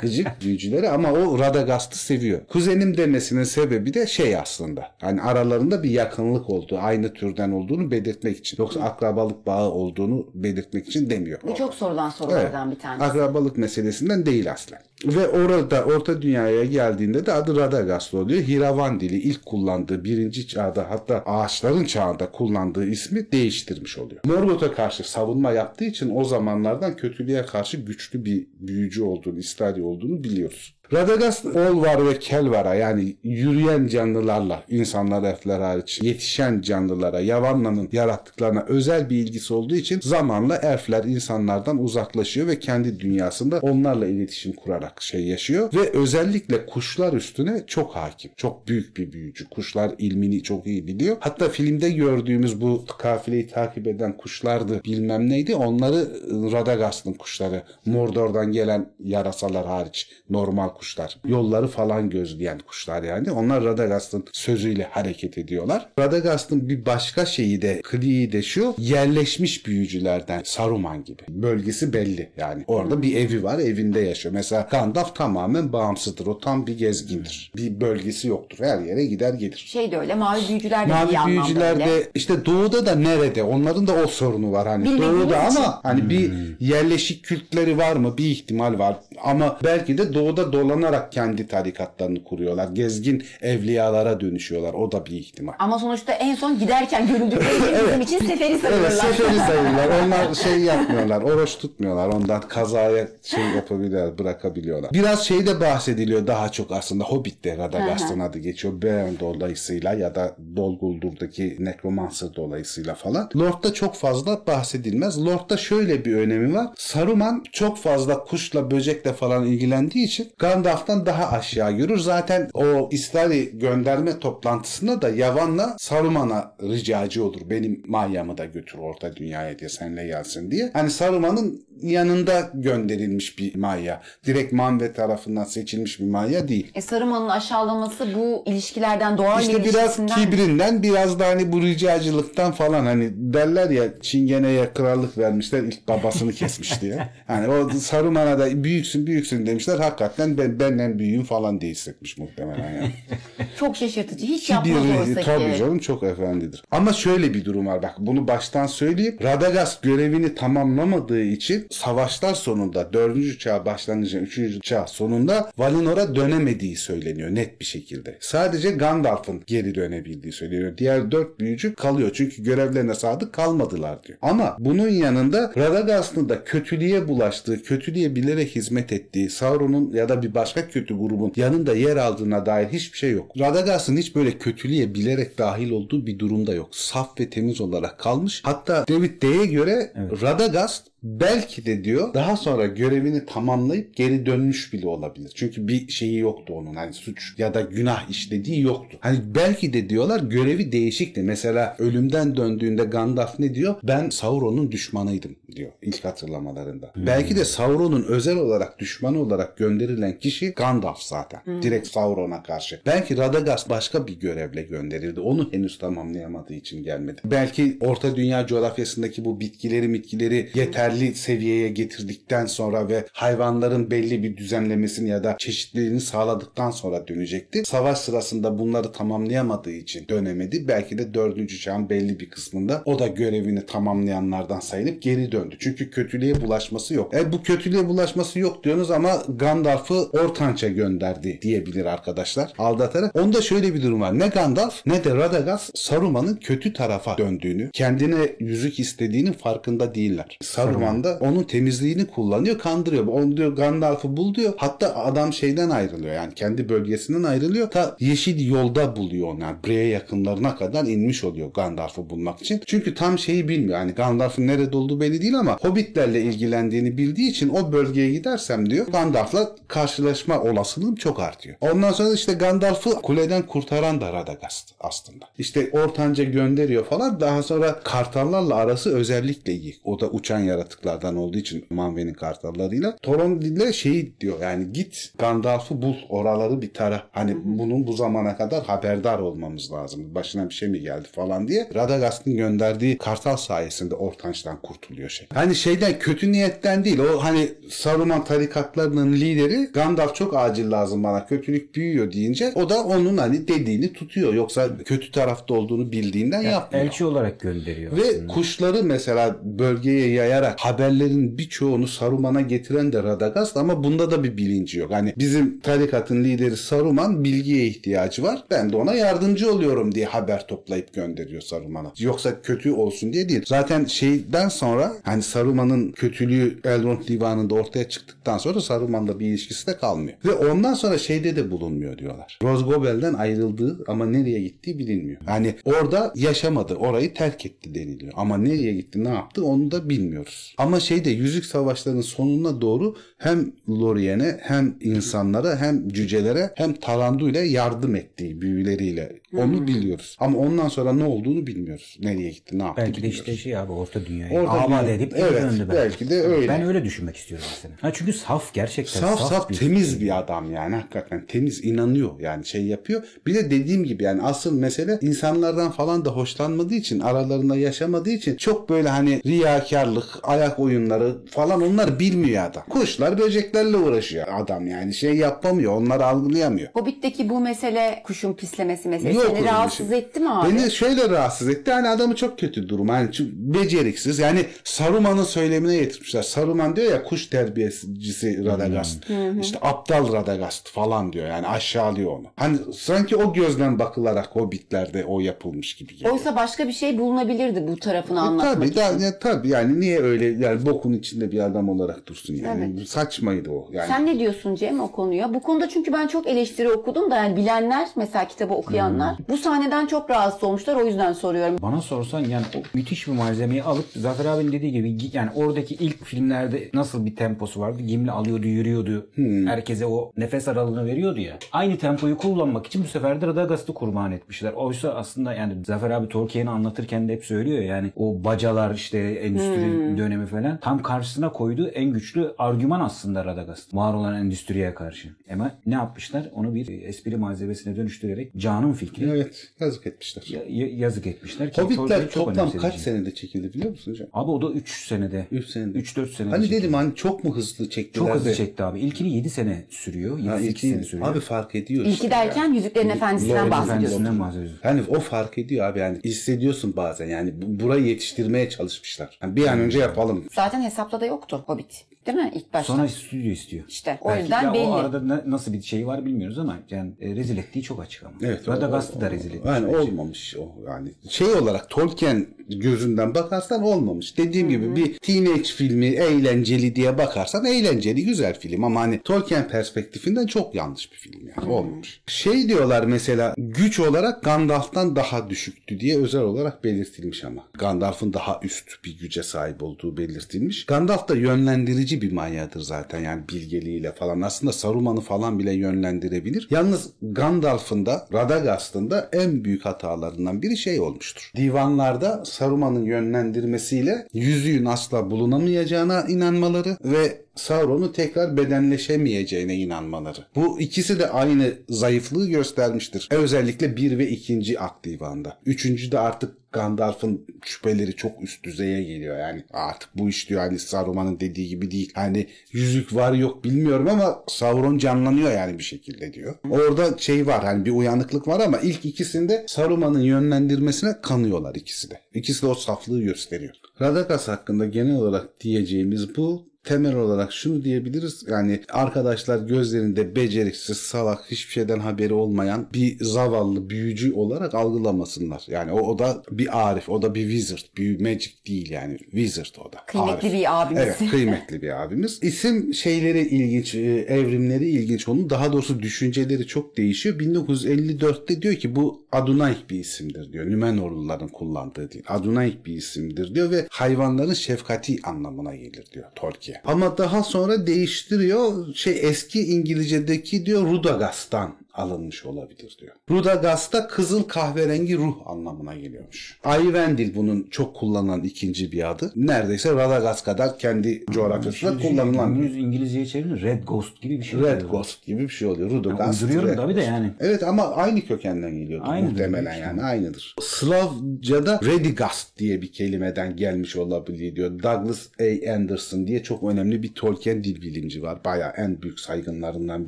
Gıcık 0.01 0.27
büyücüleri 0.41 0.89
ama 0.89 1.11
o 1.11 1.39
Radagast'ı 1.39 1.97
seviyor. 1.97 2.41
Kuzenim 2.47 2.97
demesinin 2.97 3.43
sebebi 3.43 3.93
de 3.93 4.07
şey 4.07 4.37
aslında. 4.37 4.85
Hani 5.01 5.21
aralarında 5.21 5.83
bir 5.83 5.89
yakınlık 5.89 6.49
olduğu, 6.49 6.77
aynı 6.77 7.13
türden 7.13 7.51
olduğunu 7.51 7.91
belirtmek 7.91 8.37
için. 8.37 8.57
Yoksa 8.59 8.79
akrabalık 8.81 9.47
bağı 9.47 9.71
olduğunu 9.71 10.27
belirtmek 10.33 10.87
için 10.87 11.09
demiyor. 11.09 11.39
Bu 11.43 11.55
çok 11.55 11.73
sorulan 11.73 12.09
sorulardan 12.09 12.71
bir 12.71 12.79
tanesi. 12.79 13.03
Akrabalık 13.03 13.57
meselesinden 13.57 14.25
değil 14.25 14.51
aslen. 14.51 14.81
Ve 15.05 15.27
orada 15.27 15.85
Orta 15.85 16.21
Dünya'ya 16.21 16.65
geldiğinde 16.65 17.25
de 17.25 17.33
adı 17.33 17.55
Radagast 17.55 18.13
oluyor. 18.13 18.41
Hiravan 18.41 18.99
dili 18.99 19.15
ilk 19.17 19.45
kullandığı 19.45 20.03
birinci 20.03 20.47
çağda 20.47 20.89
hatta 20.89 21.23
ağaçların 21.25 21.85
çağında 21.85 22.31
kullandığı 22.31 22.87
ismi 22.87 23.31
değiştirmiş 23.31 23.97
oluyor. 23.97 24.21
Morgoth'a 24.25 24.71
karşı 24.73 25.11
savunma 25.11 25.51
yaptığı 25.51 25.85
için 25.85 26.15
o 26.15 26.23
zamanlardan 26.23 26.95
kötülüğe 26.95 27.45
karşı 27.45 27.77
güçlü 27.77 28.25
bir 28.25 28.47
büyücü 28.59 29.03
olduğunu, 29.03 29.39
istari 29.39 29.83
olduğunu 29.83 30.23
biliyoruz. 30.23 30.76
Radagast 30.93 31.45
Olvar 31.45 32.07
ve 32.07 32.19
Kelvar'a 32.19 32.75
yani 32.75 33.15
yürüyen 33.23 33.87
canlılarla, 33.87 34.63
insanlar 34.69 35.23
elfler 35.23 35.59
hariç 35.59 35.99
yetişen 36.01 36.61
canlılara, 36.61 37.19
Yavanna'nın 37.19 37.89
yarattıklarına 37.91 38.65
özel 38.67 39.09
bir 39.09 39.17
ilgisi 39.17 39.53
olduğu 39.53 39.75
için 39.75 39.99
zamanla 40.03 40.55
elfler 40.55 41.03
insanlardan 41.03 41.83
uzaklaşıyor 41.83 42.47
ve 42.47 42.59
kendi 42.59 42.99
dünyasında 42.99 43.59
onlarla 43.61 44.07
iletişim 44.07 44.53
kurarak 44.53 45.01
şey 45.01 45.27
yaşıyor 45.27 45.69
ve 45.73 45.89
özellikle 45.89 46.65
kuşlar 46.65 47.13
üstüne 47.13 47.63
çok 47.67 47.95
hakim. 47.95 48.31
Çok 48.37 48.67
büyük 48.67 48.97
bir 48.97 49.11
büyücü. 49.11 49.49
Kuşlar 49.49 49.91
ilmini 49.97 50.43
çok 50.43 50.67
iyi 50.67 50.87
biliyor. 50.87 51.17
Hatta 51.19 51.49
filmde 51.49 51.89
gördüğümüz 51.89 52.61
bu 52.61 52.85
kafileyi 52.97 53.47
takip 53.47 53.87
eden 53.87 54.17
kuşlardı 54.17 54.83
bilmem 54.83 55.29
neydi. 55.29 55.55
Onları 55.55 56.07
Radagast'ın 56.51 57.13
kuşları. 57.13 57.63
Mordor'dan 57.85 58.51
gelen 58.51 58.89
yarasalar 58.99 59.65
hariç 59.65 60.09
normal 60.29 60.69
kuşlar. 60.77 61.17
Yolları 61.27 61.67
falan 61.67 62.09
gözleyen 62.09 62.59
kuşlar 62.59 63.03
yani. 63.03 63.31
Onlar 63.31 63.63
Radagast'ın 63.63 64.25
sözüyle 64.33 64.83
hareket 64.91 65.37
ediyorlar. 65.37 65.89
Radagast'ın 65.99 66.69
bir 66.69 66.85
başka 66.85 67.25
şeyi 67.25 67.61
de 67.61 67.81
kliği 67.83 68.31
de 68.31 68.41
şu 68.41 68.75
yerleşmiş 68.77 69.65
büyücülerden 69.65 70.41
Saruman 70.45 71.03
gibi. 71.03 71.21
Bölgesi 71.29 71.93
belli 71.93 72.29
yani. 72.37 72.63
Orada 72.67 73.01
bir 73.01 73.15
evi 73.15 73.43
var 73.43 73.59
evinde 73.59 73.99
yaşıyor. 73.99 74.33
Mesela 74.33 74.67
Gandalf 74.71 75.15
tamamen 75.15 75.73
bağımsızdır. 75.73 76.27
O 76.27 76.39
tam 76.39 76.67
bir 76.67 76.77
gezgindir. 76.77 77.51
Bir 77.57 77.81
bölgesi 77.81 78.27
yoktur. 78.27 78.57
Her 78.65 78.79
yere 78.81 79.05
gider 79.05 79.33
gelir. 79.33 79.57
Şey 79.67 79.91
de 79.91 79.97
öyle 79.97 80.15
mavi 80.15 80.41
büyücüler 80.49 80.89
de 80.89 80.93
Mavi 80.93 81.09
bir 81.09 81.15
anlamda 81.15 81.27
büyücüler 81.45 81.73
öyle. 81.73 81.85
de 81.85 82.11
işte 82.15 82.45
doğuda 82.45 82.85
da 82.85 82.95
nerede? 82.95 83.43
Onların 83.43 83.87
da 83.87 83.93
o 83.93 84.07
sorunu 84.07 84.51
var 84.51 84.67
hani. 84.67 84.85
Bilmediğimiz 84.85 85.19
Doğuda 85.19 85.47
için. 85.47 85.55
ama 85.57 85.79
hani 85.83 86.09
bir 86.09 86.31
yerleşik 86.59 87.23
kültleri 87.23 87.77
var 87.77 87.95
mı? 87.95 88.17
Bir 88.17 88.25
ihtimal 88.25 88.79
var. 88.79 88.95
Ama 89.23 89.57
belki 89.63 89.97
de 89.97 90.13
doğuda 90.13 90.53
dolanarak 90.53 91.11
kendi 91.11 91.47
tarikatlarını 91.47 92.23
kuruyorlar. 92.23 92.67
Gezgin 92.67 93.23
evliyalara 93.41 94.19
dönüşüyorlar. 94.19 94.73
O 94.73 94.91
da 94.91 95.05
bir 95.05 95.11
ihtimal. 95.11 95.53
Ama 95.59 95.79
sonuçta 95.79 96.13
en 96.13 96.35
son 96.35 96.59
giderken 96.59 97.07
görüldükleri 97.07 97.57
için 97.57 97.87
bizim 97.87 98.01
için 98.01 98.19
seferi 98.19 98.59
sayılırlar. 98.59 98.89
Evet 98.91 99.01
seferi 99.01 99.37
sayılırlar. 99.39 99.87
Onlar 100.05 100.33
şey 100.33 100.59
yapmıyorlar. 100.59 101.21
Oruç 101.21 101.57
tutmuyorlar. 101.57 102.07
Ondan 102.07 102.41
kazaya 102.41 103.07
şey 103.23 103.43
yapabiliyorlar. 103.43 104.17
Bırakabiliyorlar. 104.17 104.91
Biraz 104.93 105.25
şey 105.25 105.47
de 105.47 105.59
bahsediliyor 105.59 106.27
daha 106.27 106.49
çok 106.49 106.71
aslında. 106.71 107.03
Hobbit'te 107.03 107.57
Radagast'ın 107.57 108.19
adı 108.19 108.39
geçiyor. 108.39 108.81
Beren 108.81 109.19
dolayısıyla 109.19 109.93
ya 109.93 110.15
da 110.15 110.35
Dol 110.55 110.79
Guldur'daki 110.79 111.55
Necromancer 111.59 112.29
dolayısıyla 112.35 112.95
falan. 112.95 113.29
Lord'da 113.37 113.73
çok 113.73 113.95
fazla 113.95 114.47
bahsedilmez. 114.47 115.25
Lord'da 115.25 115.57
şöyle 115.57 116.05
bir 116.05 116.15
önemi 116.15 116.53
var. 116.53 116.67
Saruman 116.77 117.43
çok 117.51 117.77
fazla 117.77 118.23
kuşla 118.23 118.71
böcekle 118.71 119.06
falan 119.13 119.45
ilgilendiği 119.45 120.05
için 120.05 120.31
Gandalf 120.37 120.77
Gandalf'tan 120.77 121.05
daha 121.05 121.37
aşağı 121.37 121.71
görür. 121.71 121.97
Zaten 121.97 122.49
o 122.53 122.89
İstari 122.91 123.59
gönderme 123.59 124.19
toplantısında 124.19 125.01
da 125.01 125.09
Yavan'la 125.09 125.75
Saruman'a 125.79 126.55
ricacı 126.61 127.23
olur. 127.23 127.41
Benim 127.45 127.83
Maya'mı 127.87 128.37
da 128.37 128.45
götür 128.45 128.77
orta 128.77 129.15
dünyaya 129.15 129.59
diye 129.59 129.69
senle 129.69 130.07
gelsin 130.07 130.51
diye. 130.51 130.69
Hani 130.73 130.89
Saruman'ın 130.89 131.67
yanında 131.81 132.49
gönderilmiş 132.53 133.39
bir 133.39 133.55
Maya. 133.55 134.01
Direkt 134.25 134.53
Manve 134.53 134.93
tarafından 134.93 135.43
seçilmiş 135.43 135.99
bir 135.99 136.05
Maya 136.05 136.47
değil. 136.47 136.71
E 136.75 136.81
Saruman'ın 136.81 137.29
aşağılaması 137.29 138.07
bu 138.15 138.43
ilişkilerden 138.45 139.17
doğan 139.17 139.41
İşte 139.41 139.63
biraz 139.63 139.95
kibrinden 140.15 140.83
biraz 140.83 141.19
da 141.19 141.27
hani 141.27 141.51
bu 141.51 141.61
ricacılıktan 141.61 142.51
falan 142.51 142.85
hani 142.85 143.09
derler 143.13 143.69
ya 143.69 143.83
Çingene'ye 144.01 144.73
krallık 144.73 145.17
vermişler 145.17 145.63
ilk 145.63 145.87
babasını 145.87 146.33
kesmiş 146.33 146.81
diye. 146.81 147.07
Hani 147.27 147.47
o 147.47 147.69
Saruman'a 147.69 148.39
da 148.39 148.63
büyüksün 149.05 149.27
büyüksün 149.27 149.45
demişler. 149.45 149.79
Hakikaten 149.79 150.37
ben 150.37 150.59
benden 150.59 150.99
büyüğüm 150.99 151.23
falan 151.23 151.61
diye 151.61 151.71
hissetmiş 151.71 152.17
muhtemelen 152.17 152.73
yani. 152.73 152.91
çok 153.59 153.75
şaşırtıcı. 153.75 154.25
Hiç 154.25 154.49
yapmaz 154.49 154.83
oysa 154.99 155.21
tabii 155.21 155.51
ki. 155.51 155.57
canım 155.59 155.79
çok 155.79 156.03
efendidir. 156.03 156.63
Ama 156.71 156.93
şöyle 156.93 157.33
bir 157.33 157.45
durum 157.45 157.67
var 157.67 157.83
bak 157.83 157.95
bunu 157.99 158.27
baştan 158.27 158.67
söyleyeyim. 158.67 159.17
Radagast 159.23 159.83
görevini 159.83 160.35
tamamlamadığı 160.35 161.23
için 161.23 161.67
savaşlar 161.69 162.33
sonunda 162.33 162.93
4. 162.93 163.39
çağ 163.39 163.65
başlangıcı 163.65 164.17
3. 164.17 164.63
çağ 164.63 164.87
sonunda 164.87 165.51
Valinor'a 165.57 166.15
dönemediği 166.15 166.75
söyleniyor 166.75 167.35
net 167.35 167.59
bir 167.59 167.65
şekilde. 167.65 168.17
Sadece 168.19 168.71
Gandalf'ın 168.71 169.43
geri 169.47 169.75
dönebildiği 169.75 170.33
söyleniyor. 170.33 170.77
Diğer 170.77 171.11
4 171.11 171.39
büyücü 171.39 171.75
kalıyor 171.75 172.11
çünkü 172.13 172.43
görevlerine 172.43 172.95
sadık 172.95 173.33
kalmadılar 173.33 174.03
diyor. 174.03 174.17
Ama 174.21 174.55
bunun 174.59 174.89
yanında 174.89 175.53
Radagast'ın 175.57 176.29
da 176.29 176.43
kötülüğe 176.43 177.07
bulaştığı, 177.07 177.63
kötülüğe 177.63 178.15
bilerek 178.15 178.55
hizmet 178.55 178.86
ettiği, 178.91 179.29
Sauron'un 179.29 179.93
ya 179.93 180.09
da 180.09 180.21
bir 180.23 180.33
başka 180.33 180.67
kötü 180.67 180.97
grubun 180.97 181.33
yanında 181.35 181.75
yer 181.75 181.97
aldığına 181.97 182.45
dair 182.45 182.67
hiçbir 182.67 182.97
şey 182.97 183.11
yok. 183.11 183.31
Radagast'ın 183.39 183.97
hiç 183.97 184.15
böyle 184.15 184.37
kötülüğe 184.37 184.95
bilerek 184.95 185.37
dahil 185.37 185.71
olduğu 185.71 186.05
bir 186.05 186.19
durumda 186.19 186.53
yok. 186.53 186.69
Saf 186.71 187.19
ve 187.19 187.29
temiz 187.29 187.61
olarak 187.61 187.99
kalmış. 187.99 188.41
Hatta 188.45 188.85
David 188.89 189.21
Day'e 189.21 189.45
göre 189.45 189.93
Radagast 190.21 190.87
belki 191.03 191.65
de 191.65 191.83
diyor 191.83 192.13
daha 192.13 192.37
sonra 192.37 192.65
görevini 192.65 193.25
tamamlayıp 193.25 193.95
geri 193.95 194.25
dönmüş 194.25 194.73
bile 194.73 194.87
olabilir. 194.87 195.31
Çünkü 195.35 195.67
bir 195.67 195.87
şeyi 195.87 196.19
yoktu 196.19 196.53
onun. 196.53 196.75
Hani 196.75 196.93
suç 196.93 197.33
ya 197.37 197.53
da 197.53 197.61
günah 197.61 198.09
işlediği 198.09 198.61
yoktu. 198.61 198.97
Hani 199.01 199.19
belki 199.35 199.73
de 199.73 199.89
diyorlar 199.89 200.19
görevi 200.19 200.71
değişikti. 200.71 201.21
Mesela 201.21 201.75
ölümden 201.79 202.37
döndüğünde 202.37 202.83
Gandalf 202.83 203.39
ne 203.39 203.55
diyor? 203.55 203.75
Ben 203.83 204.09
Sauron'un 204.09 204.71
düşmanıydım 204.71 205.35
diyor 205.55 205.71
ilk 205.81 206.05
hatırlamalarında. 206.05 206.93
Belki 206.95 207.35
de 207.35 207.45
Sauron'un 207.45 208.03
özel 208.03 208.37
olarak 208.37 208.79
düşmanı 208.79 209.19
olarak 209.19 209.57
gönderilen 209.57 210.19
kişi 210.19 210.49
Gandalf 210.49 210.99
zaten. 210.99 211.41
Direkt 211.61 211.87
Sauron'a 211.87 212.43
karşı. 212.43 212.81
Belki 212.85 213.17
Radagast 213.17 213.69
başka 213.69 214.07
bir 214.07 214.19
görevle 214.19 214.61
gönderildi. 214.61 215.19
Onu 215.19 215.49
henüz 215.51 215.77
tamamlayamadığı 215.77 216.53
için 216.53 216.83
gelmedi. 216.83 217.21
Belki 217.25 217.77
Orta 217.81 218.15
Dünya 218.15 218.47
coğrafyasındaki 218.47 219.25
bu 219.25 219.39
bitkileri 219.39 219.87
mitkileri 219.87 220.49
yeterli 220.87 221.15
seviyeye 221.15 221.69
getirdikten 221.69 222.45
sonra 222.45 222.89
ve 222.89 223.05
hayvanların 223.13 223.91
belli 223.91 224.23
bir 224.23 224.37
düzenlemesini 224.37 225.09
ya 225.09 225.23
da 225.23 225.35
çeşitliliğini 225.39 226.01
sağladıktan 226.01 226.71
sonra 226.71 227.07
dönecekti. 227.07 227.63
Savaş 227.65 227.97
sırasında 227.97 228.59
bunları 228.59 228.91
tamamlayamadığı 228.91 229.71
için 229.71 230.07
dönemedi. 230.09 230.67
Belki 230.67 230.97
de 230.97 231.13
4. 231.13 231.59
çağın 231.59 231.89
belli 231.89 232.19
bir 232.19 232.29
kısmında 232.29 232.81
o 232.85 232.99
da 232.99 233.07
görevini 233.07 233.65
tamamlayanlardan 233.65 234.59
sayılıp 234.59 235.01
geri 235.01 235.31
döndü. 235.31 235.55
Çünkü 235.59 235.89
kötülüğe 235.89 236.41
bulaşması 236.41 236.93
yok. 236.93 237.13
E 237.13 237.31
bu 237.31 237.43
kötülüğe 237.43 237.87
bulaşması 237.87 238.39
yok 238.39 238.63
diyorsunuz 238.63 238.91
ama 238.91 239.23
Gandalf'ı 239.27 239.93
Ortanç'a 239.93 240.67
gönderdi 240.67 241.39
diyebilir 241.41 241.85
arkadaşlar. 241.85 242.53
Aldatarak. 242.57 243.15
Onda 243.15 243.41
şöyle 243.41 243.73
bir 243.73 243.83
durum 243.83 244.01
var. 244.01 244.19
Ne 244.19 244.27
Gandalf 244.27 244.85
ne 244.85 245.03
de 245.03 245.15
Radagast 245.15 245.77
Saruman'ın 245.77 246.35
kötü 246.35 246.73
tarafa 246.73 247.17
döndüğünü, 247.17 247.69
kendine 247.73 248.35
yüzük 248.39 248.79
istediğinin 248.79 249.33
farkında 249.33 249.95
değiller. 249.95 250.37
Saruman 250.41 250.76
da 250.81 251.17
onun 251.21 251.43
temizliğini 251.43 252.05
kullanıyor, 252.05 252.57
kandırıyor. 252.57 253.07
Onu 253.07 253.37
diyor 253.37 253.55
Gandalf'ı 253.55 254.17
bul 254.17 254.35
diyor. 254.35 254.53
Hatta 254.57 254.95
adam 254.95 255.33
şeyden 255.33 255.69
ayrılıyor 255.69 256.13
yani 256.13 256.33
kendi 256.33 256.69
bölgesinden 256.69 257.23
ayrılıyor. 257.23 257.71
Ta 257.71 257.95
yeşil 257.99 258.47
yolda 258.49 258.95
buluyor 258.95 259.27
onu. 259.27 259.41
Yani 259.41 259.57
Bre'ye 259.67 259.87
yakınlarına 259.87 260.55
kadar 260.55 260.85
inmiş 260.85 261.23
oluyor 261.23 261.53
Gandalf'ı 261.53 262.09
bulmak 262.09 262.41
için. 262.41 262.61
Çünkü 262.65 262.95
tam 262.95 263.19
şeyi 263.19 263.47
bilmiyor. 263.47 263.79
Yani 263.79 263.91
Gandalf'ın 263.91 264.47
nerede 264.47 264.77
olduğu 264.77 265.01
belli 265.01 265.21
değil 265.21 265.39
ama 265.39 265.57
Hobbitlerle 265.61 266.21
ilgilendiğini 266.21 266.97
bildiği 266.97 267.29
için 267.29 267.49
o 267.49 267.71
bölgeye 267.71 268.11
gidersem 268.11 268.69
diyor 268.69 268.87
Gandalf'la 268.87 269.55
karşılaşma 269.67 270.41
olasılığım 270.41 270.95
çok 270.95 271.19
artıyor. 271.19 271.55
Ondan 271.61 271.91
sonra 271.91 272.13
işte 272.13 272.33
Gandalf'ı 272.33 272.89
kuleden 272.89 273.41
kurtaran 273.41 274.01
da 274.01 274.13
Radagast 274.13 274.73
aslında. 274.79 275.25
İşte 275.37 275.69
ortanca 275.71 276.23
gönderiyor 276.23 276.85
falan. 276.85 277.19
Daha 277.19 277.43
sonra 277.43 277.79
kartallarla 277.79 278.55
arası 278.55 278.95
özellikle 278.95 279.53
iyi. 279.53 279.75
O 279.83 279.99
da 279.99 280.09
uçan 280.09 280.39
yaratıklardan 280.71 281.15
olduğu 281.17 281.37
için 281.37 281.65
Manwe'nin 281.69 282.13
kartallarıyla. 282.13 282.97
Thorondile 283.01 283.73
şey 283.73 284.11
diyor 284.19 284.37
yani 284.41 284.73
git 284.73 285.13
Gandalf'ı 285.17 285.81
bul 285.81 285.95
oraları 286.09 286.61
bir 286.61 286.73
tara. 286.73 287.03
Hani 287.11 287.35
bunun 287.43 287.87
bu 287.87 287.93
zamana 287.93 288.37
kadar 288.37 288.63
haberdar 288.63 289.19
olmamız 289.19 289.71
lazım. 289.71 290.15
Başına 290.15 290.49
bir 290.49 290.53
şey 290.53 290.69
mi 290.69 290.79
geldi 290.79 291.07
falan 291.11 291.47
diye. 291.47 291.69
Radagast'ın 291.75 292.37
gönderdiği 292.37 292.97
kartal 292.97 293.37
sayesinde 293.37 293.95
Ortanç'tan 293.95 294.61
kurtuluyor 294.61 295.09
şey. 295.09 295.27
Hani 295.33 295.55
şeyden 295.55 295.99
kötü 295.99 296.31
niyetten 296.31 296.85
değil. 296.85 296.99
O 296.99 297.23
hani 297.23 297.49
Saruman 297.69 298.23
tarikatlarının 298.25 299.13
lideri 299.13 299.69
Gandalf 299.73 300.15
çok 300.15 300.37
acil 300.37 300.71
lazım 300.71 301.03
bana. 301.03 301.25
Kötülük 301.25 301.75
büyüyor 301.75 302.11
deyince 302.11 302.51
o 302.55 302.69
da 302.69 302.83
onun 302.83 303.17
hani 303.17 303.47
dediğini 303.47 303.93
tutuyor. 303.93 304.33
Yoksa 304.33 304.77
kötü 304.77 305.11
tarafta 305.11 305.53
olduğunu 305.53 305.91
bildiğinden 305.91 306.41
yapmıyor. 306.41 306.85
Elçi 306.85 307.05
olarak 307.05 307.39
gönderiyor 307.39 307.97
Ve 307.97 308.01
aslında. 308.01 308.33
kuşları 308.33 308.83
mesela 308.83 309.35
bölgeye 309.43 310.09
yayarak 310.09 310.56
haberlerin 310.57 311.37
birçoğunu 311.37 311.87
Saruman'a 311.87 312.41
getiren 312.41 312.93
de 312.93 313.03
Radagast 313.03 313.57
ama 313.57 313.83
bunda 313.83 314.11
da 314.11 314.23
bir 314.23 314.37
bilinci 314.37 314.79
yok. 314.79 314.91
Hani 314.91 315.13
bizim 315.17 315.59
tarikatın 315.59 316.23
lideri 316.23 316.57
Saruman 316.57 317.23
bilgiye 317.23 317.65
ihtiyacı 317.65 318.23
var. 318.23 318.43
Ben 318.51 318.71
de 318.71 318.75
ona 318.75 318.93
yardımcı 318.93 319.51
oluyorum 319.51 319.95
diye 319.95 320.05
haber 320.05 320.47
toplayıp 320.47 320.93
gönderiyor 320.93 321.41
Saruman'a. 321.41 321.91
Yoksa 321.99 322.41
kötü 322.41 322.71
olsun 322.71 323.13
diye 323.13 323.29
değil. 323.29 323.41
Zaten 323.45 323.85
şeyden 323.85 324.49
sonra 324.49 324.93
hani 325.03 325.21
Saruman'ın 325.23 325.91
kötülüğü 325.91 326.59
Elrond 326.63 327.07
divanında 327.07 327.55
ortaya 327.55 327.89
çıktıktan 327.89 328.37
sonra 328.37 328.61
Saruman'la 328.61 329.19
bir 329.19 329.25
ilişkisi 329.25 329.67
de 329.67 329.77
kalmıyor. 329.77 330.17
Ve 330.25 330.31
ondan 330.31 330.73
sonra 330.73 330.97
şeyde 330.97 331.35
de 331.35 331.51
bulunmuyor 331.51 331.97
diyorlar. 331.97 332.39
Rosgobel'den 332.43 333.13
ayrıldığı 333.13 333.83
ama 333.87 334.05
nereye 334.05 334.39
gittiği 334.39 334.79
bilinmiyor. 334.79 335.21
Yani 335.27 335.55
orada 335.65 336.13
yaşamadı. 336.15 336.75
Orayı 336.75 337.13
terk 337.13 337.45
etti 337.45 337.75
deniliyor. 337.75 338.13
Ama 338.15 338.37
nereye 338.37 338.73
gitti 338.73 339.03
ne 339.03 339.09
yaptı 339.09 339.45
onu 339.45 339.71
da 339.71 339.89
bilmiyoruz. 339.89 340.46
Ama 340.57 340.79
şeyde 340.79 341.09
Yüzük 341.09 341.45
Savaşları'nın 341.45 342.01
sonuna 342.01 342.61
doğru 342.61 342.95
hem 343.17 343.51
Lorien'e 343.69 344.39
hem 344.41 344.75
insanlara 344.81 345.57
hem 345.57 345.89
cücelere 345.89 346.51
hem 346.55 346.73
Tarandu 346.73 347.29
ile 347.29 347.39
yardım 347.39 347.95
ettiği 347.95 348.41
büyüleriyle 348.41 349.19
onu 349.35 349.67
biliyoruz. 349.67 350.15
Ama 350.19 350.37
ondan 350.39 350.67
sonra 350.67 350.93
ne 350.93 351.03
olduğunu 351.03 351.47
bilmiyoruz. 351.47 351.97
Nereye 352.01 352.29
gitti 352.29 352.59
ne 352.59 352.63
yaptı 352.63 352.81
Belki 352.81 352.93
de 352.93 352.97
bilmiyoruz. 352.97 353.19
işte 353.19 353.37
şey 353.37 353.57
abi 353.57 353.71
orta 353.71 354.05
dünyayı 354.05 354.39
Orta 354.39 354.67
dünya- 354.67 354.93
edip 354.93 355.11
geri 355.11 355.21
Evet, 355.21 355.41
döndü 355.41 355.65
belki. 355.69 355.71
belki 355.81 356.09
de 356.09 356.21
öyle. 356.21 356.47
Ben 356.47 356.61
öyle 356.61 356.83
düşünmek 356.83 357.15
istiyorum 357.17 357.45
mesela. 357.55 357.73
Ha 357.81 357.93
çünkü 357.93 358.13
saf 358.13 358.53
gerçekten 358.53 358.99
Saf 358.99 359.19
saf 359.29 359.49
bir- 359.49 359.55
temiz 359.57 360.01
bir 360.01 360.17
adam 360.19 360.51
yani 360.51 360.75
hakikaten 360.75 361.25
temiz 361.25 361.65
inanıyor 361.65 362.19
yani 362.19 362.45
şey 362.45 362.65
yapıyor. 362.65 363.03
Bir 363.25 363.35
de 363.35 363.51
dediğim 363.51 363.83
gibi 363.83 364.03
yani 364.03 364.21
asıl 364.21 364.59
mesele 364.59 364.97
insanlardan 365.01 365.71
falan 365.71 366.05
da 366.05 366.09
hoşlanmadığı 366.09 366.73
için 366.75 366.99
aralarında 366.99 367.55
yaşamadığı 367.55 368.09
için 368.09 368.35
çok 368.35 368.69
böyle 368.69 368.89
hani 368.89 369.21
riyakarlık, 369.25 370.05
ayak 370.23 370.59
oyunları 370.59 371.15
falan 371.29 371.61
onlar 371.61 371.99
bilmiyor 371.99 372.45
adam. 372.45 372.63
Kuşlar 372.69 373.17
böceklerle 373.19 373.77
uğraşıyor 373.77 374.25
adam 374.33 374.67
yani 374.67 374.93
şey 374.93 375.13
yapamıyor 375.15 375.73
onları 375.73 376.05
algılayamıyor. 376.05 376.69
Hobbit'teki 376.73 377.29
bu 377.29 377.39
mesele 377.39 378.01
kuşun 378.05 378.33
pislemesi 378.33 378.89
meselesi 378.89 379.16
Yok 379.23 379.33
seni 379.37 379.45
rahatsız 379.45 379.89
şey. 379.89 379.97
etti 379.97 380.19
mi 380.19 380.29
abi? 380.31 380.49
Beni 380.49 380.71
şöyle 380.71 381.09
rahatsız 381.09 381.49
etti. 381.49 381.71
Hani 381.71 381.87
adamı 381.89 382.15
çok 382.15 382.39
kötü 382.39 382.69
durum. 382.69 382.87
Hani 382.89 383.11
çünkü 383.11 383.31
beceriksiz. 383.35 384.19
Yani 384.19 384.45
Saruman'ın 384.63 385.23
söylemine 385.23 385.77
getirmişler. 385.77 386.21
Saruman 386.23 386.75
diyor 386.75 386.91
ya 386.91 387.03
kuş 387.03 387.27
terbiyecisi 387.27 388.45
Radagast. 388.45 389.03
İşte 389.41 389.57
aptal 389.61 390.13
Radagast 390.13 390.69
falan 390.69 391.13
diyor. 391.13 391.27
Yani 391.27 391.47
aşağılıyor 391.47 392.11
onu. 392.11 392.25
Hani 392.35 392.57
sanki 392.77 393.15
o 393.15 393.33
gözden 393.33 393.79
bakılarak 393.79 394.25
Hobbit'lerde 394.35 395.05
o 395.05 395.19
yapılmış 395.19 395.75
gibi 395.75 395.93
geliyor. 395.93 396.11
Oysa 396.13 396.35
başka 396.35 396.67
bir 396.67 396.73
şey 396.73 396.97
bulunabilirdi 396.97 397.67
bu 397.67 397.77
tarafını 397.77 398.17
E, 398.17 398.21
anlatmak 398.21 398.53
tabii, 398.55 398.65
için. 398.65 398.75
da, 398.99 399.05
ya, 399.05 399.19
tabii 399.19 399.47
yani 399.49 399.79
niye 399.79 399.99
öyle 399.99 400.25
yani 400.25 400.65
bokun 400.65 400.93
içinde 400.93 401.31
bir 401.31 401.39
adam 401.39 401.69
olarak 401.69 402.07
dursun 402.07 402.35
yani. 402.35 402.73
Evet. 402.77 402.87
Saçmaydı 402.89 403.49
o. 403.49 403.67
Yani 403.71 403.87
Sen 403.87 404.05
ne 404.05 404.19
diyorsun 404.19 404.55
Cem 404.55 404.79
o 404.79 404.91
konuya? 404.91 405.33
Bu 405.33 405.39
konuda 405.41 405.69
çünkü 405.69 405.93
ben 405.93 406.07
çok 406.07 406.27
eleştiri 406.27 406.71
okudum 406.71 407.11
da 407.11 407.15
yani 407.15 407.35
bilenler 407.37 407.87
mesela 407.95 408.27
kitabı 408.27 408.53
okuyanlar 408.53 409.06
insanlar 409.11 409.29
bu 409.29 409.37
sahneden 409.37 409.87
çok 409.87 410.09
rahatsız 410.09 410.43
olmuşlar. 410.43 410.75
O 410.75 410.85
yüzden 410.85 411.13
soruyorum. 411.13 411.55
Bana 411.61 411.81
sorsan 411.81 412.19
yani 412.19 412.45
o 412.55 412.59
müthiş 412.73 413.07
bir 413.07 413.11
malzemeyi 413.11 413.63
alıp 413.63 413.85
Zafer 413.95 414.25
abinin 414.25 414.51
dediği 414.51 414.71
gibi 414.71 414.97
yani 415.13 415.29
oradaki 415.35 415.75
ilk 415.75 416.05
filmlerde 416.05 416.69
nasıl 416.73 417.05
bir 417.05 417.15
temposu 417.15 417.59
vardı? 417.59 417.81
Gimli 417.81 418.11
alıyordu, 418.11 418.47
yürüyordu. 418.47 419.09
Herkese 419.47 419.85
o 419.85 420.11
nefes 420.17 420.47
aralığını 420.47 420.85
veriyordu 420.85 421.19
ya. 421.19 421.37
Aynı 421.51 421.77
tempoyu 421.77 422.17
kullanmak 422.17 422.67
için 422.67 422.83
bu 422.83 422.87
sefer 422.87 423.21
de 423.21 423.27
Radagast'ı 423.27 423.73
kurban 423.73 424.11
etmişler. 424.11 424.53
Oysa 424.53 424.89
aslında 424.89 425.33
yani 425.33 425.65
Zafer 425.65 425.89
abi 425.89 426.09
Tolkien'i 426.09 426.49
anlatırken 426.49 427.07
de 427.07 427.13
hep 427.13 427.25
söylüyor 427.25 427.59
ya, 427.59 427.67
yani 427.67 427.91
o 427.95 428.23
bacalar 428.23 428.75
işte 428.75 428.97
endüstri 428.99 429.97
dönemi 429.97 430.25
falan 430.25 430.57
tam 430.59 430.81
karşısına 430.81 431.31
koyduğu 431.31 431.67
en 431.67 431.93
güçlü 431.93 432.33
argüman 432.37 432.79
aslında 432.79 433.25
Radagast. 433.25 433.75
Var 433.75 433.93
olan 433.93 434.15
endüstriye 434.15 434.73
karşı. 434.73 435.09
Ama 435.33 435.51
ne 435.65 435.73
yapmışlar? 435.73 436.29
Onu 436.33 436.55
bir 436.55 436.81
espri 436.81 437.17
malzemesine 437.17 437.75
dönüştürerek 437.75 438.31
Can'ın 438.37 438.73
fikri 438.73 438.96
Evet 439.01 439.47
yazık 439.59 439.87
etmişler. 439.87 440.23
ya- 440.29 440.43
ya- 440.49 440.75
yazık 440.75 441.07
etmişler. 441.07 441.51
ki 441.53 441.61
Hobbitler 441.61 441.77
Tolkien 441.87 442.07
çok 442.07 442.13
toplam 442.25 442.51
kaç 442.51 442.75
senede 442.75 443.13
çekildi 443.13 443.53
biliyor 443.53 443.69
musun 443.71 443.91
hocam? 443.91 444.07
Abi 444.13 444.31
o 444.31 444.41
da 444.41 444.51
3 444.51 444.87
senede. 444.87 445.25
3 445.31 445.47
senede. 445.47 445.77
3-4 445.79 446.09
senede. 446.13 446.31
Hani 446.31 446.43
çekildi. 446.43 446.61
dedim 446.61 446.73
hani 446.73 446.95
çok 446.95 447.23
mu 447.23 447.35
hızlı 447.35 447.69
çektiler 447.69 448.05
Çok 448.07 448.15
hızlı 448.15 448.33
çekti 448.35 448.63
abi. 448.63 448.79
İlkini 448.79 449.13
7 449.15 449.29
sene 449.29 449.65
sürüyor. 449.69 450.17
7 450.17 450.27
Ha, 450.27 450.37
8 450.37 450.49
ilki- 450.49 450.69
sene 450.69 450.83
sürüyor. 450.83 451.07
Abi 451.11 451.19
fark 451.19 451.55
ediyor 451.55 451.81
İlki 451.85 451.93
işte 451.93 452.11
derken 452.11 452.45
ya. 452.47 452.53
Yüzüklerin 452.55 452.89
Efendisi'nden 452.89 453.51
bahsediyorsun. 453.51 453.79
Efendisi'nden 453.85 454.19
bahsediyoruz. 454.19 454.59
Hani 454.63 454.81
o 454.89 454.99
fark 454.99 455.37
ediyor 455.37 455.65
abi 455.65 455.79
yani 455.79 455.97
hissediyorsun 456.05 456.75
bazen 456.75 457.07
yani 457.07 457.33
bu- 457.41 457.63
burayı 457.63 457.85
yetiştirmeye 457.85 458.49
çalışmışlar. 458.49 459.19
Yani 459.21 459.35
bir 459.35 459.47
an 459.47 459.59
önce 459.59 459.79
yapalım. 459.79 460.23
Zaten 460.31 460.61
hesapta 460.61 461.01
da 461.01 461.05
yoktu 461.05 461.43
Hobbit. 461.47 461.85
Değil 462.07 462.17
mi 462.17 462.31
ilk 462.35 462.53
başta? 462.53 462.73
Sonra 462.73 462.87
stüdyo 462.87 463.31
istiyor. 463.31 463.63
İşte 463.69 463.97
o 464.01 464.09
Belki 464.09 464.21
yüzden 464.21 464.53
belli. 464.53 464.61
O 464.61 464.73
arada 464.73 465.23
nasıl 465.25 465.53
bir 465.53 465.61
şey 465.61 465.87
var 465.87 466.05
bilmiyoruz 466.05 466.39
ama 466.39 466.59
yani 466.69 466.91
e, 467.01 467.15
rezil 467.15 467.37
ettiği 467.37 467.63
çok 467.63 467.79
açık 467.81 468.03
ama. 468.03 468.15
Evet. 468.21 468.47
Radagast'ı 468.47 469.01
da 469.01 469.11
rezil 469.11 469.33
etmiş. 469.33 469.45
Yani 469.45 469.67
bence. 469.67 469.77
olmamış 469.77 470.35
o 470.35 470.63
yani. 470.67 470.91
Şey 471.09 471.27
olarak 471.27 471.69
Tolkien 471.69 472.27
gözünden 472.49 473.15
bakarsan 473.15 473.63
olmamış. 473.63 474.17
Dediğim 474.17 474.49
gibi 474.49 474.75
bir 474.75 474.97
teenage 474.97 475.43
filmi 475.43 475.85
eğlenceli 475.85 476.75
diye 476.75 476.97
bakarsan 476.97 477.45
eğlenceli 477.45 478.05
güzel 478.05 478.39
film 478.39 478.63
ama 478.63 478.81
hani 478.81 478.99
Tolkien 478.99 479.47
perspektifinden 479.47 480.25
çok 480.25 480.55
yanlış 480.55 480.91
bir 480.91 480.97
film 480.97 481.27
yani 481.37 481.51
olmamış. 481.51 482.01
Şey 482.07 482.49
diyorlar 482.49 482.83
mesela 482.83 483.33
güç 483.37 483.79
olarak 483.79 484.23
Gandalf'tan 484.23 484.95
daha 484.95 485.29
düşüktü 485.29 485.79
diye 485.79 485.97
özel 485.97 486.21
olarak 486.21 486.63
belirtilmiş 486.63 487.23
ama. 487.23 487.43
Gandalf'ın 487.53 488.13
daha 488.13 488.39
üst 488.43 488.85
bir 488.85 488.99
güce 488.99 489.23
sahip 489.23 489.63
olduğu 489.63 489.97
belirtilmiş. 489.97 490.65
Gandalf 490.65 491.07
da 491.07 491.15
yönlendirici 491.15 491.96
bir 492.01 492.11
manyadır 492.11 492.61
zaten 492.61 492.99
yani 492.99 493.21
bilgeliğiyle 493.29 493.91
falan. 493.91 494.21
Aslında 494.21 494.53
Saruman'ı 494.53 495.01
falan 495.01 495.39
bile 495.39 495.53
yönlendirebilir. 495.53 496.47
Yalnız 496.51 496.89
Gandalf'ın 497.01 497.85
da 497.85 498.07
Radagast'ın 498.13 498.89
da 498.89 499.09
en 499.13 499.43
büyük 499.43 499.65
hatalarından 499.65 500.41
biri 500.41 500.57
şey 500.57 500.79
olmuştur. 500.79 501.31
Divanlarda 501.35 502.25
Saruman'ın 502.25 502.85
yönlendirmesiyle 502.85 504.07
yüzüğün 504.13 504.65
asla 504.65 505.11
bulunamayacağına 505.11 506.01
inanmaları 506.01 506.77
ve 506.83 507.26
Sauron'u 507.37 507.93
tekrar 507.93 508.37
bedenleşemeyeceğine 508.37 509.55
inanmaları. 509.55 510.19
Bu 510.35 510.61
ikisi 510.61 510.99
de 510.99 511.09
aynı 511.09 511.53
zayıflığı 511.69 512.29
göstermiştir. 512.29 513.09
Özellikle 513.11 513.77
bir 513.77 513.97
ve 513.97 514.09
ikinci 514.09 514.59
ak 514.59 514.83
divanda. 514.83 515.39
Üçüncü 515.45 515.91
de 515.91 515.99
artık 515.99 516.51
Gandalf'ın 516.51 517.25
şüpheleri 517.45 517.95
çok 517.95 518.23
üst 518.23 518.43
düzeye 518.43 518.83
geliyor. 518.83 519.17
Yani 519.17 519.43
artık 519.53 519.89
bu 519.95 520.09
iş 520.09 520.29
diyor 520.29 520.41
hani 520.41 520.59
Saruman'ın 520.59 521.19
dediği 521.19 521.47
gibi 521.47 521.71
değil. 521.71 521.91
Hani 521.95 522.27
yüzük 522.51 522.95
var 522.95 523.13
yok 523.13 523.43
bilmiyorum 523.43 523.87
ama 523.87 524.23
Sauron 524.27 524.77
canlanıyor 524.77 525.31
yani 525.31 525.59
bir 525.59 525.63
şekilde 525.63 526.13
diyor. 526.13 526.35
Orada 526.49 526.97
şey 526.97 527.27
var 527.27 527.43
hani 527.43 527.65
bir 527.65 527.71
uyanıklık 527.71 528.27
var 528.27 528.39
ama 528.39 528.59
ilk 528.59 528.85
ikisinde 528.85 529.45
Saruman'ın 529.47 530.01
yönlendirmesine 530.01 531.01
kanıyorlar 531.01 531.55
ikisi 531.55 531.89
de. 531.89 531.99
İkisi 532.13 532.41
de 532.41 532.47
o 532.47 532.55
saflığı 532.55 533.01
gösteriyor. 533.01 533.55
Radagast 533.81 534.27
hakkında 534.27 534.65
genel 534.65 534.95
olarak 534.95 535.41
diyeceğimiz 535.41 536.17
bu 536.17 536.47
temel 536.67 536.95
olarak 536.95 537.33
şunu 537.33 537.63
diyebiliriz. 537.63 538.23
Yani 538.27 538.59
arkadaşlar 538.69 539.37
gözlerinde 539.37 540.15
beceriksiz, 540.15 540.77
salak, 540.77 541.31
hiçbir 541.31 541.51
şeyden 541.51 541.79
haberi 541.79 542.13
olmayan 542.13 542.67
bir 542.73 542.97
zavallı 543.01 543.69
büyücü 543.69 544.13
olarak 544.13 544.55
algılamasınlar. 544.55 545.43
Yani 545.47 545.71
o, 545.71 545.79
o 545.79 545.99
da 545.99 546.23
bir 546.31 546.69
arif, 546.69 546.89
o 546.89 547.01
da 547.01 547.15
bir 547.15 547.29
wizard. 547.29 547.77
Bir 547.77 548.01
magic 548.01 548.31
değil 548.47 548.69
yani. 548.69 548.97
Wizard 548.97 549.55
o 549.65 549.73
da. 549.73 549.77
Kıymetli 549.87 550.27
Arif. 550.27 550.33
bir 550.33 550.61
abimiz. 550.61 550.83
Evet 550.83 551.11
kıymetli 551.11 551.61
bir 551.61 551.83
abimiz. 551.83 552.19
İsim 552.21 552.73
şeyleri 552.73 553.19
ilginç, 553.19 553.75
e, 553.75 553.79
evrimleri 554.07 554.69
ilginç 554.69 555.07
onun. 555.07 555.29
Daha 555.29 555.53
doğrusu 555.53 555.81
düşünceleri 555.81 556.47
çok 556.47 556.77
değişiyor. 556.77 557.19
1954'te 557.19 558.41
diyor 558.41 558.55
ki 558.55 558.75
bu 558.75 559.07
Adunaik 559.11 559.69
bir 559.69 559.79
isimdir 559.79 560.33
diyor. 560.33 560.45
Nümenorluların 560.45 561.27
kullandığı 561.27 561.91
değil. 561.91 562.03
Adunaik 562.07 562.65
bir 562.65 562.73
isimdir 562.73 563.35
diyor 563.35 563.51
ve 563.51 563.67
hayvanların 563.69 564.33
şefkati 564.33 564.97
anlamına 565.03 565.55
gelir 565.55 565.85
diyor 565.93 566.05
Tolkien. 566.15 566.56
Ama 566.65 566.97
daha 566.97 567.23
sonra 567.23 567.67
değiştiriyor. 567.67 568.75
Şey 568.75 568.99
eski 569.01 569.41
İngilizce'deki 569.41 570.45
diyor 570.45 570.61
Rudagast'tan 570.61 571.55
alınmış 571.77 572.25
olabilir 572.25 572.77
diyor. 572.81 572.95
Rudagast 573.09 573.73
da 573.73 573.87
kızıl 573.87 574.23
kahverengi 574.23 574.97
ruh 574.97 575.15
anlamına 575.25 575.75
geliyormuş. 575.75 576.39
Ayvendil 576.43 577.15
bunun 577.15 577.47
çok 577.51 577.75
kullanılan 577.75 578.23
ikinci 578.23 578.71
bir 578.71 578.91
adı. 578.91 579.11
Neredeyse 579.15 579.71
Radagast 579.71 580.25
kadar 580.25 580.59
kendi 580.59 581.05
coğrafyasında 581.11 581.71
Şimdi 581.71 581.87
kullanılan 581.87 582.33
günümüz 582.33 582.57
İngilizceye 582.57 583.05
çevirince 583.05 583.41
Red 583.41 583.63
Ghost 583.63 584.01
gibi 584.01 584.19
bir 584.19 584.23
şey. 584.23 584.39
Red 584.39 584.43
oluyor. 584.43 584.61
Ghost 584.69 585.05
gibi 585.05 585.23
bir 585.23 585.29
şey 585.29 585.47
oluyor. 585.47 585.71
Rudagast. 585.71 586.23
uyduruyorum 586.23 586.55
tabii 586.55 586.75
de 586.75 586.81
yani. 586.81 587.13
Evet 587.19 587.43
ama 587.43 587.63
aynı 587.63 588.01
kökenden 588.01 588.57
geliyordu 588.57 588.85
Aynıdır, 588.87 589.11
muhtemelen 589.11 589.55
yani 589.55 589.81
aynıdır. 589.81 590.35
Slavca'da 590.41 591.59
Redigast 591.63 592.39
diye 592.39 592.61
bir 592.61 592.71
kelimeden 592.71 593.35
gelmiş 593.35 593.75
olabilir 593.75 594.35
diyor. 594.35 594.49
Douglas 594.63 595.07
A. 595.19 595.53
Anderson 595.53 596.07
diye 596.07 596.23
çok 596.23 596.43
önemli 596.43 596.83
bir 596.83 596.93
Tolkien 596.93 597.43
dil 597.43 597.61
bilimci 597.61 598.01
var. 598.01 598.23
Bayağı 598.25 598.51
en 598.57 598.81
büyük 598.81 598.99
saygınlarından 598.99 599.87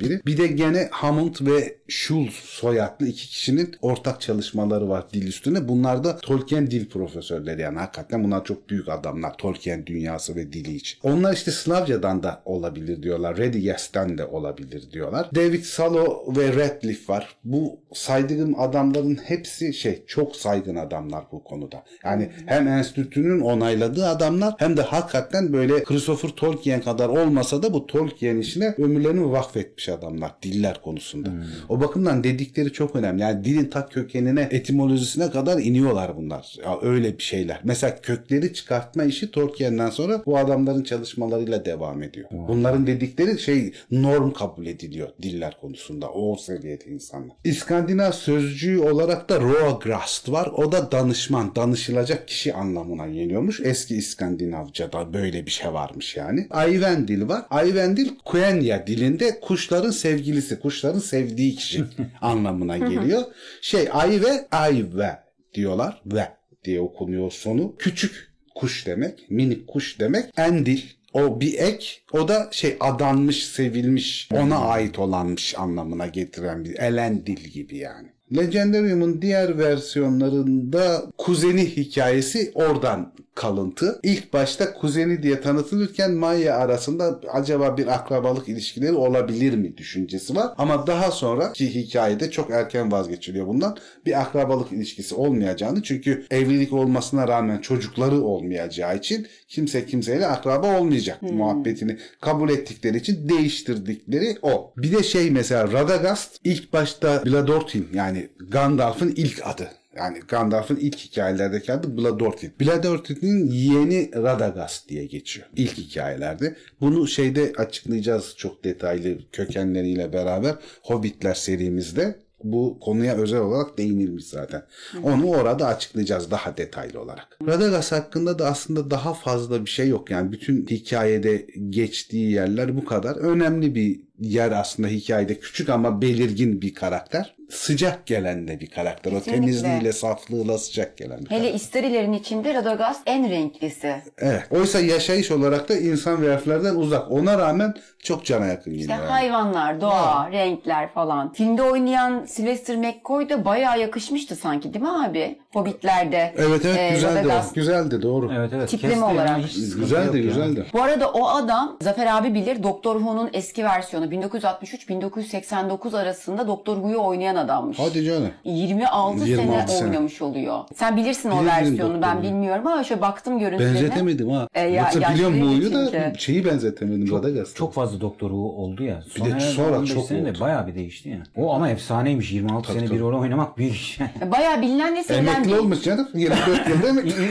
biri. 0.00 0.20
Bir 0.26 0.36
de 0.36 0.46
gene 0.46 0.88
Hammond 0.90 1.34
ve 1.40 1.79
Schulz 1.90 2.32
soyadlı 2.32 3.06
iki 3.06 3.28
kişinin 3.28 3.76
ortak 3.82 4.20
çalışmaları 4.20 4.88
var 4.88 5.04
dil 5.12 5.26
üstüne. 5.26 5.68
Bunlar 5.68 6.04
da 6.04 6.16
Tolkien 6.16 6.70
dil 6.70 6.88
profesörleri 6.88 7.60
yani 7.60 7.78
hakikaten 7.78 8.24
bunlar 8.24 8.44
çok 8.44 8.70
büyük 8.70 8.88
adamlar 8.88 9.36
Tolkien 9.36 9.86
dünyası 9.86 10.36
ve 10.36 10.52
dili 10.52 10.74
için. 10.74 10.98
Onlar 11.02 11.32
işte 11.32 11.50
Slavca'dan 11.50 12.22
da 12.22 12.42
olabilir 12.44 13.02
diyorlar. 13.02 13.36
Redigast'ten 13.36 14.18
de 14.18 14.24
olabilir 14.24 14.90
diyorlar. 14.92 15.28
David 15.34 15.62
Salo 15.62 16.24
ve 16.36 16.56
Radcliffe 16.56 17.12
var. 17.12 17.36
Bu 17.44 17.80
saydığım 17.92 18.60
adamların 18.60 19.14
hepsi 19.14 19.74
şey 19.74 20.04
çok 20.06 20.36
saygın 20.36 20.76
adamlar 20.76 21.24
bu 21.32 21.44
konuda. 21.44 21.84
Yani 22.04 22.30
hem 22.46 22.68
enstitünün 22.68 23.40
onayladığı 23.40 24.06
adamlar 24.06 24.54
hem 24.58 24.76
de 24.76 24.82
hakikaten 24.82 25.52
böyle 25.52 25.84
Christopher 25.84 26.28
Tolkien 26.28 26.80
kadar 26.80 27.08
olmasa 27.08 27.62
da 27.62 27.72
bu 27.72 27.86
Tolkien 27.86 28.36
işine 28.36 28.74
ömürlerini 28.78 29.30
vakfetmiş 29.30 29.88
adamlar 29.88 30.32
diller 30.42 30.82
konusunda. 30.82 31.30
O 31.68 31.79
bakımdan 31.80 32.24
dedikleri 32.24 32.72
çok 32.72 32.96
önemli. 32.96 33.22
Yani 33.22 33.44
dilin 33.44 33.64
tak 33.64 33.92
kökenine, 33.92 34.48
etimolojisine 34.50 35.30
kadar 35.30 35.58
iniyorlar 35.58 36.16
bunlar. 36.16 36.56
Ya 36.64 36.80
öyle 36.82 37.18
bir 37.18 37.22
şeyler. 37.22 37.60
Mesela 37.64 38.00
kökleri 38.00 38.54
çıkartma 38.54 39.04
işi 39.04 39.30
Tolkien'den 39.30 39.90
sonra 39.90 40.22
bu 40.26 40.38
adamların 40.38 40.82
çalışmalarıyla 40.82 41.64
devam 41.64 42.02
ediyor. 42.02 42.28
Bunların 42.48 42.86
dedikleri 42.86 43.38
şey 43.38 43.72
norm 43.90 44.32
kabul 44.32 44.66
ediliyor 44.66 45.08
diller 45.22 45.56
konusunda. 45.60 46.10
O 46.10 46.36
seviyede 46.36 46.84
insanlar. 46.84 47.36
İskandinav 47.44 48.12
sözcüğü 48.12 48.78
olarak 48.78 49.28
da 49.28 49.40
Roagrast 49.40 50.32
var. 50.32 50.46
O 50.46 50.72
da 50.72 50.92
danışman, 50.92 51.56
danışılacak 51.56 52.28
kişi 52.28 52.54
anlamına 52.54 53.06
geliyormuş. 53.06 53.60
Eski 53.60 53.96
İskandinavca'da 53.96 55.12
böyle 55.14 55.46
bir 55.46 55.50
şey 55.50 55.72
varmış 55.72 56.16
yani. 56.16 56.46
Ayvendil 56.50 57.28
var. 57.28 57.42
Ayvendil 57.50 58.08
Quenya 58.24 58.86
dilinde 58.86 59.40
kuşların 59.40 59.90
sevgilisi, 59.90 60.60
kuşların 60.60 60.98
sevdiği 60.98 61.56
kişi 61.60 61.84
anlamına 62.20 62.78
geliyor. 62.78 63.22
Şey 63.62 63.88
ay 63.92 64.10
ve 64.10 64.48
ay 64.50 64.84
ve 64.94 65.18
diyorlar 65.54 66.02
ve 66.06 66.28
diye 66.64 66.80
okunuyor 66.80 67.30
sonu. 67.30 67.74
Küçük 67.78 68.30
kuş 68.54 68.86
demek, 68.86 69.30
minik 69.30 69.66
kuş 69.66 70.00
demek. 70.00 70.24
Endil 70.36 70.82
o 71.12 71.40
bir 71.40 71.58
ek 71.58 71.86
o 72.12 72.28
da 72.28 72.48
şey 72.52 72.76
adanmış, 72.80 73.46
sevilmiş, 73.46 74.28
ona 74.32 74.58
ait 74.58 74.98
olanmış 74.98 75.54
anlamına 75.58 76.06
getiren 76.06 76.64
bir 76.64 76.78
elendil 76.78 77.36
gibi 77.36 77.76
yani. 77.76 78.08
Legendarium'un 78.36 79.22
diğer 79.22 79.58
versiyonlarında 79.58 81.02
kuzeni 81.18 81.76
hikayesi 81.76 82.50
oradan 82.54 83.12
kalıntı. 83.40 84.00
İlk 84.02 84.32
başta 84.32 84.74
kuzeni 84.74 85.22
diye 85.22 85.40
tanıtılırken 85.40 86.12
Maya 86.12 86.56
arasında 86.56 87.20
acaba 87.32 87.76
bir 87.76 87.86
akrabalık 87.86 88.48
ilişkileri 88.48 88.92
olabilir 88.92 89.54
mi 89.54 89.76
düşüncesi 89.76 90.36
var. 90.36 90.52
Ama 90.58 90.86
daha 90.86 91.10
sonra 91.10 91.52
ki 91.52 91.74
hikayede 91.74 92.30
çok 92.30 92.50
erken 92.50 92.92
vazgeçiliyor 92.92 93.46
bundan. 93.46 93.76
Bir 94.06 94.20
akrabalık 94.20 94.72
ilişkisi 94.72 95.14
olmayacağını 95.14 95.82
çünkü 95.82 96.26
evlilik 96.30 96.72
olmasına 96.72 97.28
rağmen 97.28 97.58
çocukları 97.58 98.20
olmayacağı 98.20 98.96
için 98.96 99.26
kimse 99.48 99.86
kimseyle 99.86 100.26
akraba 100.26 100.78
olmayacak 100.78 101.22
muhabbetini 101.22 101.98
kabul 102.20 102.50
ettikleri 102.50 102.96
için 102.96 103.28
değiştirdikleri 103.28 104.38
o. 104.42 104.72
Bir 104.76 104.92
de 104.92 105.02
şey 105.02 105.30
mesela 105.30 105.72
Radagast 105.72 106.36
ilk 106.44 106.72
başta 106.72 107.22
Bladortin 107.26 107.88
yani 107.94 108.28
Gandalf'ın 108.50 109.12
ilk 109.16 109.46
adı. 109.46 109.79
Yani 110.00 110.20
Gandalf'ın 110.28 110.76
ilk 110.76 110.96
hikayelerdeki 110.96 111.72
adı 111.72 111.96
Bladortin. 111.96 112.52
Bladortin'in 112.60 113.50
yeğeni 113.50 114.10
Radagast 114.14 114.88
diye 114.88 115.06
geçiyor. 115.06 115.46
İlk 115.56 115.78
hikayelerde. 115.78 116.56
Bunu 116.80 117.08
şeyde 117.08 117.52
açıklayacağız 117.56 118.34
çok 118.36 118.64
detaylı 118.64 119.18
kökenleriyle 119.32 120.12
beraber. 120.12 120.54
Hobbitler 120.82 121.34
serimizde 121.34 122.18
bu 122.44 122.78
konuya 122.80 123.16
özel 123.16 123.40
olarak 123.40 123.78
değinilmiş 123.78 124.24
zaten. 124.24 124.62
Onu 125.02 125.26
orada 125.26 125.66
açıklayacağız 125.66 126.30
daha 126.30 126.56
detaylı 126.56 127.00
olarak. 127.00 127.38
Radagast 127.46 127.92
hakkında 127.92 128.38
da 128.38 128.46
aslında 128.46 128.90
daha 128.90 129.14
fazla 129.14 129.64
bir 129.64 129.70
şey 129.70 129.88
yok. 129.88 130.10
Yani 130.10 130.32
bütün 130.32 130.66
hikayede 130.66 131.46
geçtiği 131.68 132.32
yerler 132.32 132.76
bu 132.76 132.84
kadar. 132.84 133.16
Önemli 133.16 133.74
bir 133.74 134.00
yer 134.20 134.52
aslında 134.52 134.88
hikayede 134.88 135.38
küçük 135.40 135.68
ama 135.68 136.02
belirgin 136.02 136.62
bir 136.62 136.74
karakter. 136.74 137.34
Sıcak 137.50 138.06
gelen 138.06 138.48
de 138.48 138.60
bir 138.60 138.70
karakter. 138.70 139.12
O 139.12 139.14
Kesinlikle. 139.14 139.40
temizliğiyle, 139.40 139.92
saflığıyla 139.92 140.58
sıcak 140.58 140.96
gelen 140.96 141.18
bir 141.20 141.30
Hele 141.30 141.38
karakter. 141.38 141.54
İstarilerin 141.54 142.12
içinde 142.12 142.54
Radagast 142.54 143.00
en 143.06 143.30
renklisi. 143.30 143.94
Evet. 144.18 144.42
Oysa 144.50 144.80
yaşayış 144.80 145.30
olarak 145.30 145.68
da 145.68 145.76
insan 145.76 146.22
ve 146.22 146.26
elflerden 146.26 146.74
uzak. 146.74 147.10
Ona 147.10 147.38
rağmen 147.38 147.74
çok 148.02 148.24
cana 148.24 148.46
yakın 148.46 148.70
İşte 148.70 148.80
geliyor. 148.82 148.98
yani. 148.98 149.10
hayvanlar, 149.10 149.80
doğa, 149.80 150.30
renkler 150.32 150.92
falan. 150.92 151.32
Filmde 151.32 151.62
oynayan 151.62 152.24
Sylvester 152.24 152.76
McCoy 152.76 153.28
da 153.28 153.44
bayağı 153.44 153.80
yakışmıştı 153.80 154.36
sanki 154.36 154.74
değil 154.74 154.84
mi 154.84 154.90
abi? 155.08 155.38
Hobbitler'de. 155.52 156.34
Evet 156.36 156.64
evet 156.64 156.76
e, 156.78 156.90
güzeldi 156.94 157.18
Radagast. 157.18 157.50
o. 157.52 157.54
Güzeldi 157.54 158.02
doğru. 158.02 158.30
Evet 158.36 158.50
evet. 158.54 158.68
Tipleme 158.68 158.94
yani, 158.94 159.04
olarak. 159.04 159.38
hiç 159.38 159.52
sıkıntı 159.52 159.78
Güzeldi 159.80 160.06
yok 160.06 160.14
ya. 160.16 160.22
güzeldi. 160.22 160.66
Bu 160.72 160.82
arada 160.82 161.10
o 161.10 161.26
adam 161.28 161.76
Zafer 161.82 162.06
abi 162.06 162.34
bilir 162.34 162.62
Doktor 162.62 162.96
Who'nun 162.98 163.30
eski 163.32 163.64
versiyonu 163.64 164.06
1963-1989 164.06 165.98
arasında 165.98 166.46
Doktor 166.46 166.74
Who'yu 166.74 166.98
oynayan 166.98 167.36
adammış. 167.36 167.78
Hadi 167.78 168.04
canım. 168.04 168.30
26, 168.44 169.24
26 169.28 169.68
sene, 169.68 169.78
sene. 169.78 169.88
oynamış 169.88 170.22
oluyor. 170.22 170.58
Sen 170.74 170.96
bilirsin 170.96 171.28
o 171.30 171.32
Bilirim 171.32 171.46
versiyonu 171.46 171.94
Doktor 171.94 172.02
ben 172.02 172.12
Who. 172.12 172.22
bilmiyorum 172.22 172.66
ama 172.66 172.84
şöyle 172.84 173.00
baktım 173.00 173.38
görüntülerine. 173.38 173.74
Benzetemedim 173.74 174.30
ha. 174.30 174.48
E, 174.54 174.60
ya- 174.60 174.82
Yoksa 174.94 175.14
biliyorum 175.14 175.40
bu 175.40 175.44
yaşlıydı 175.44 175.78
oyu 175.78 175.86
da 175.86 175.90
çünkü. 176.04 176.20
şeyi 176.20 176.44
benzetemedim 176.44 177.12
Radagast'ı. 177.12 177.54
Çok 177.54 177.74
fazla 177.74 178.00
doktor 178.00 178.26
Who 178.30 178.42
oldu 178.62 178.82
ya. 178.84 179.02
Bir 179.16 179.24
de 179.34 179.40
sonra 179.40 179.76
15 179.78 179.94
çok 179.94 180.04
senede 180.04 180.30
oldu. 180.30 180.38
bayağı 180.40 180.66
bir 180.66 180.74
değişti 180.74 181.08
ya. 181.08 181.18
O 181.36 181.54
ama 181.54 181.68
efsaneymiş. 181.70 182.32
26 182.32 182.66
Tabii, 182.68 182.78
sene 182.78 182.88
tabii. 182.88 182.96
bir 182.98 183.02
rol 183.04 183.20
oynamak 183.20 183.58
büyük 183.58 183.74
iş. 183.74 183.98
Bayağı 184.32 184.62
bilinen 184.62 185.02
sevilen 185.02 185.39
Emekli 185.40 185.60
olmuş 185.60 185.82
canım. 185.82 186.08
24 186.14 186.68
yıl 186.68 186.84
emekli. 186.84 187.24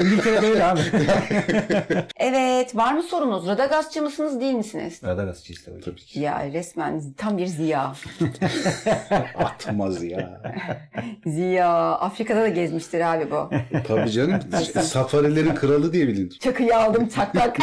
İngiltere, 0.00 0.46
öyle 0.46 0.64
abi. 0.64 0.80
Evet 2.16 2.76
var 2.76 2.92
mı 2.94 3.02
sorunuz? 3.02 3.46
Radagastçı 3.46 4.02
mısınız 4.02 4.40
değil 4.40 4.54
misiniz? 4.54 5.00
Radagast 5.04 5.44
çizdi 5.44 5.64
tabii. 5.64 5.80
Tabii 5.80 6.00
ki. 6.00 6.20
Ya 6.20 6.52
resmen 6.52 7.02
tam 7.16 7.38
bir 7.38 7.46
ziya. 7.46 7.94
Atmaz 9.38 10.02
ya. 10.02 10.42
Ziya. 11.26 11.68
Afrika'da 11.92 12.40
da 12.40 12.48
gezmiştir 12.48 13.00
abi 13.14 13.30
bu. 13.30 13.50
Tabii 13.88 14.10
canım. 14.10 14.40
Safarilerin 14.82 15.54
kralı 15.54 15.92
diye 15.92 16.08
bilinir. 16.08 16.38
Çakıyı 16.38 16.76
aldım 16.78 17.08
çak 17.08 17.32
tak. 17.32 17.56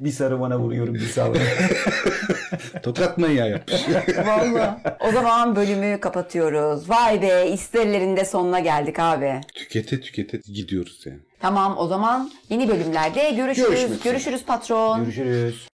Bir 0.00 0.10
sarı 0.10 0.40
bana 0.40 0.58
vuruyorum 0.58 0.94
bir 0.94 1.00
sağ 1.00 1.28
Tokat 2.82 3.18
manyağı 3.18 3.50
yapmış. 3.50 3.82
Vallahi. 4.26 4.78
O 5.00 5.12
zaman 5.12 5.56
bölümü 5.56 6.00
kapatıyoruz. 6.00 6.90
Vay 6.90 7.22
be 7.22 7.50
isterlerin 7.50 8.16
de 8.16 8.24
sonuna 8.24 8.60
geldik 8.60 8.98
abi. 8.98 9.40
tükete 9.54 10.00
tükete 10.00 10.38
gidiyoruz 10.54 11.00
yani. 11.06 11.18
Tamam 11.40 11.74
o 11.78 11.86
zaman 11.86 12.30
yeni 12.48 12.68
bölümlerde 12.68 13.30
görüşürüz. 13.30 13.68
Görüşmek 13.68 13.90
üzere. 13.90 14.12
görüşürüz 14.12 14.44
patron. 14.44 15.04
Görüşürüz. 15.04 15.73